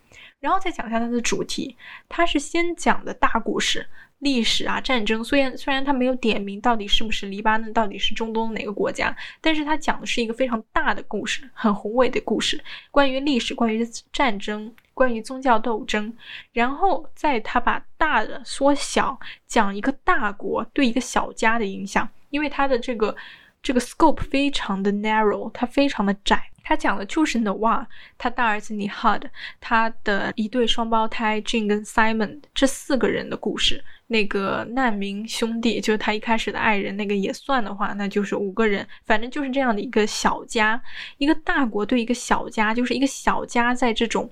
[0.41, 1.77] 然后再讲一下它的主题，
[2.09, 3.85] 它是先讲的大故事。
[4.21, 16.13] 历史啊，战争虽然虽然他没有点名到底是不是黎巴嫩，到底是中东哪个国家，但是他讲的是一个非常大的故事，很宏伟的故事，关于历史，关于战争，关于宗教斗争，
[16.53, 23.17] 然后在他把大的缩小，讲一个大国对一个小家的影响，因为他的这个
[23.63, 26.43] 这个 scope 非常的 narrow，它非常的窄。
[26.65, 27.87] 他讲的就是 n o a
[28.19, 29.23] 他大儿子 Nihad，
[29.59, 33.83] 他的一对双胞胎 Jane 跟 Simon 这四个人的故事。
[34.09, 38.87] 那个难民兄弟，就是他一开始的爱人，那个也算的话，那就是五个人。
[39.05, 40.83] 反正就是这样的一个小家，
[41.19, 44.31] 一个大国对一个小家，就是一个小家在这种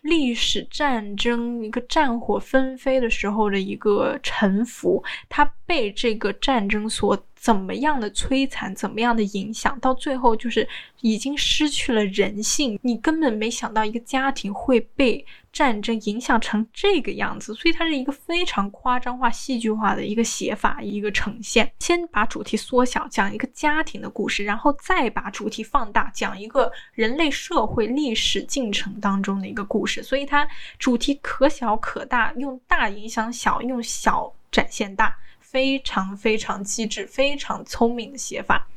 [0.00, 7.22] 历史战争、一个战火纷飞的时候的一个沉浮，他被这个战争所。
[7.40, 10.68] 怎么样的摧残，怎么样的影响，到最后就是
[11.00, 12.78] 已经失去了人性。
[12.82, 21.72] 你根本没想到一个家庭会被战争影响成这个样子，所以它是一个非常夸张化、戏剧化的一个写法，一个呈现。
[21.78, 30.02] 先把主题缩小，讲一个家庭的故事，然后再把主题放大，讲一个人类社会历史进程当中的一个故事。
[30.02, 30.46] 所以它
[30.78, 35.16] 主题可小可大，用大影响小，用小展现大。
[35.50, 38.68] 非常非常机智、非常聪明的写法，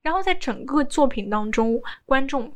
[0.00, 2.50] 然后在整个作品当中，观众。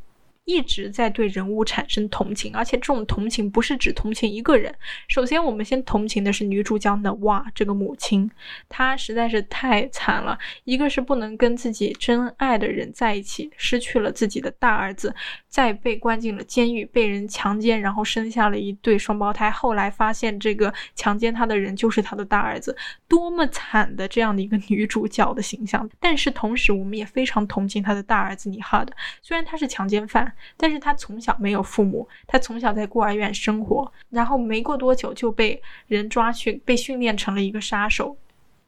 [0.51, 4.75] 一直在对人物产生同情，而且这种同情不是只同情一个人。
[5.07, 8.29] 首先，我们先同情的是女主角的哇，这个母亲，
[8.69, 10.37] 她实在是太惨了。
[10.65, 15.15] 一个是不能跟自己真爱的人在一起，失去了自己的大儿子，
[15.47, 19.49] 再被关进了监狱，被人强奸，然后生下了一对双胞胎。
[19.49, 22.77] 后来发现这个强奸她的人就是她的大儿子，
[23.07, 25.89] 多么惨的这样的一个女主角的形象。
[26.01, 28.93] 但是同时，我们也非常同情她的大儿子尼哈的，
[29.23, 30.33] 虽然他是强奸犯。
[30.57, 38.17] 但是他从小没有父母，他从小在孤儿院生活，然后没过多久就被人抓去，被训练成了一个杀手，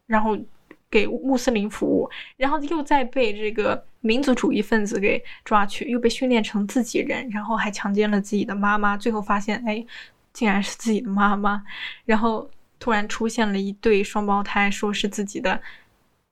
[0.06, 0.38] 然后
[0.90, 9.84] 给穆斯林服务，然后又再被这个民族主义分子给抓去，又被训练成自己人，然后还强奸了自己的妈妈，最后发现，哎，
[10.32, 11.62] 竟然是自己的妈妈，
[12.04, 15.60] 然后突然出现了一对双胞胎，说是自己的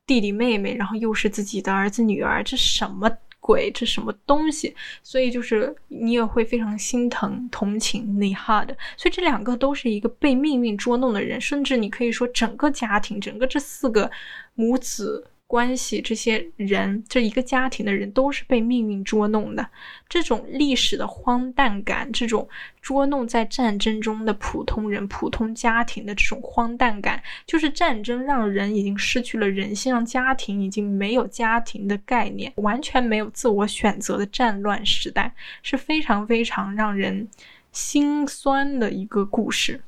[0.07, 3.11] 弟弟妹妹，然后又是自己的儿子女儿，这什么？
[3.41, 4.75] 鬼，这什么东西？
[5.03, 8.77] 所以就是你也会非常心疼、同情内哈的。
[8.97, 14.11] 所以这两个都是一个被命运捉弄的人，甚至你可以说整个家庭，整个这四个
[14.55, 15.27] 母子。
[15.51, 19.69] 关系，这些人，这一个家庭的人都是被命运捉弄的。
[20.09, 22.49] 这种历史的荒诞感，这种
[22.81, 35.35] 捉弄在战争中的普通人、普通家庭的这种荒诞感，就是战争让人已经失去了人性，让家庭已经没有家庭的概念，完全没有自我选择的战乱时代，
[35.65, 37.29] 是非常非常让人
[37.73, 39.83] 心酸的一个故事。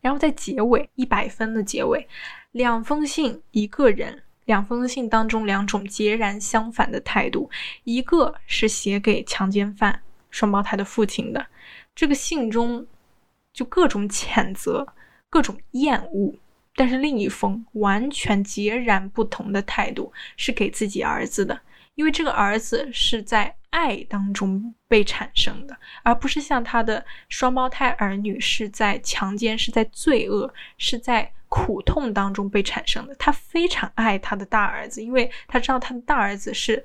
[0.00, 2.06] 然后在结尾，一百分的结尾，
[2.52, 4.22] 两封信，一个人。
[4.48, 7.50] 两封信当中，两种截然相反的态度，
[7.84, 11.46] 一个是写给强奸犯双胞胎的父亲的，
[11.94, 12.86] 这个信中
[13.52, 14.94] 就各种谴责，
[15.28, 16.34] 各种厌恶；
[16.74, 21.60] 但是另一封完全截然不同的态度，是给自己儿子的，
[21.94, 31.32] 因为这个儿子是在爱当中被产生的，而不是像他的双胞胎儿女是在强奸，是在罪恶，是在。
[31.50, 36.84] 苦痛当中被产生的，他非常爱他的大儿子，因为他知道他的大儿子是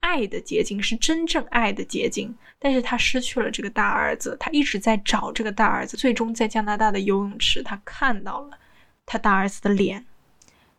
[0.00, 2.36] 爱的结晶，是真正爱的结晶。
[2.58, 5.96] 但是他失去了这个大儿子，他一直在找这个大儿子。
[5.96, 8.58] 最终在加拿大的游泳池，他看到了
[9.06, 10.04] 他大儿子的脸。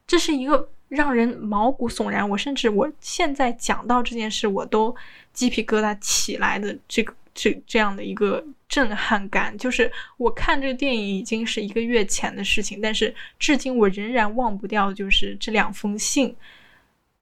[0.05, 4.95] 这是一个让人毛骨悚然，我甚至我现在讲到这件事，我都
[5.31, 7.13] 鸡皮疙瘩起来的这个。
[7.35, 16.35] 这这样的一个震撼感，就是我看这个电影已经是一个月前的事情，但是至今我仍然忘不掉，就是这两封信，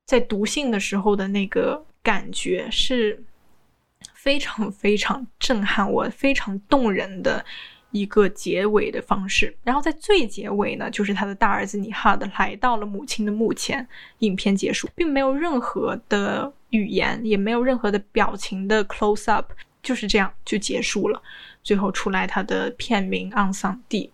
[0.04, 3.24] 在读信的时候的那个感觉是
[4.14, 7.46] 非常非常震撼我、非常动人的
[7.92, 9.56] 一个结尾的方式。
[9.64, 13.88] 然后在最结尾呢，就是他的大儿子尼哈德来到了母亲的墓前，
[14.20, 19.52] 影片结束，并没有任何的语言，也没有任何的表情的 close up，
[19.84, 21.22] 就是这样就结束了。
[21.64, 24.08] 最后出来他的片名《昂桑蒂》。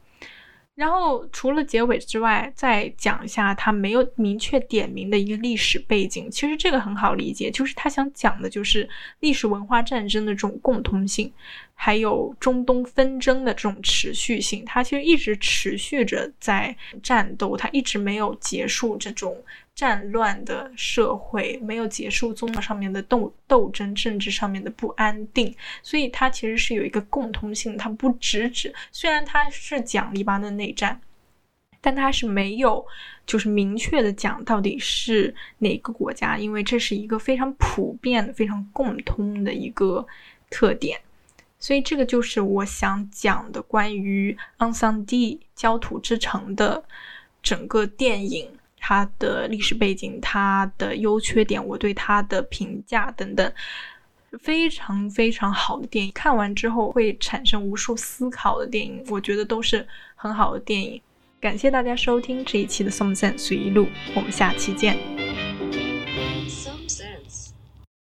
[0.76, 6.30] 然后除了结尾之外，再讲一下他没有明确点名的一个历史背景。
[6.30, 8.88] 其实这个很好理解，就是他想讲的就是
[9.22, 11.34] 历史文化战争的这种共通性，
[11.80, 14.66] 还有中东纷争的这种持续性。
[14.66, 19.38] 它其实一直持续着在战斗，它一直没有结束这种。
[19.78, 27.78] 战乱的社会没有结束，宗教上面的斗斗争，政治上面的不安定，所以它其实是有一个共通性。
[27.78, 31.00] 它不只指，虽然它是讲黎巴嫩内战，
[31.80, 32.84] 但它是没有
[33.28, 40.04] 就是明确的讲到底是哪个国家，因为这是一个非常普遍、非常共通的一个
[40.50, 41.00] 特点。
[41.60, 46.84] 所以这个就是我想讲的关于《昂桑蒂焦土之城》的
[47.42, 48.50] 整个电影。
[48.80, 53.52] 它的历史背景、它的优缺点、我对它的评价等等，
[54.40, 56.12] 非常非常好的电影。
[56.14, 59.86] 看完之后会产生无数思考的电影，我觉得都是
[60.16, 61.02] 很好的电影。
[61.42, 63.86] 感谢大家收听这一期的《松森随意录》，
[64.16, 65.47] 我们下期见。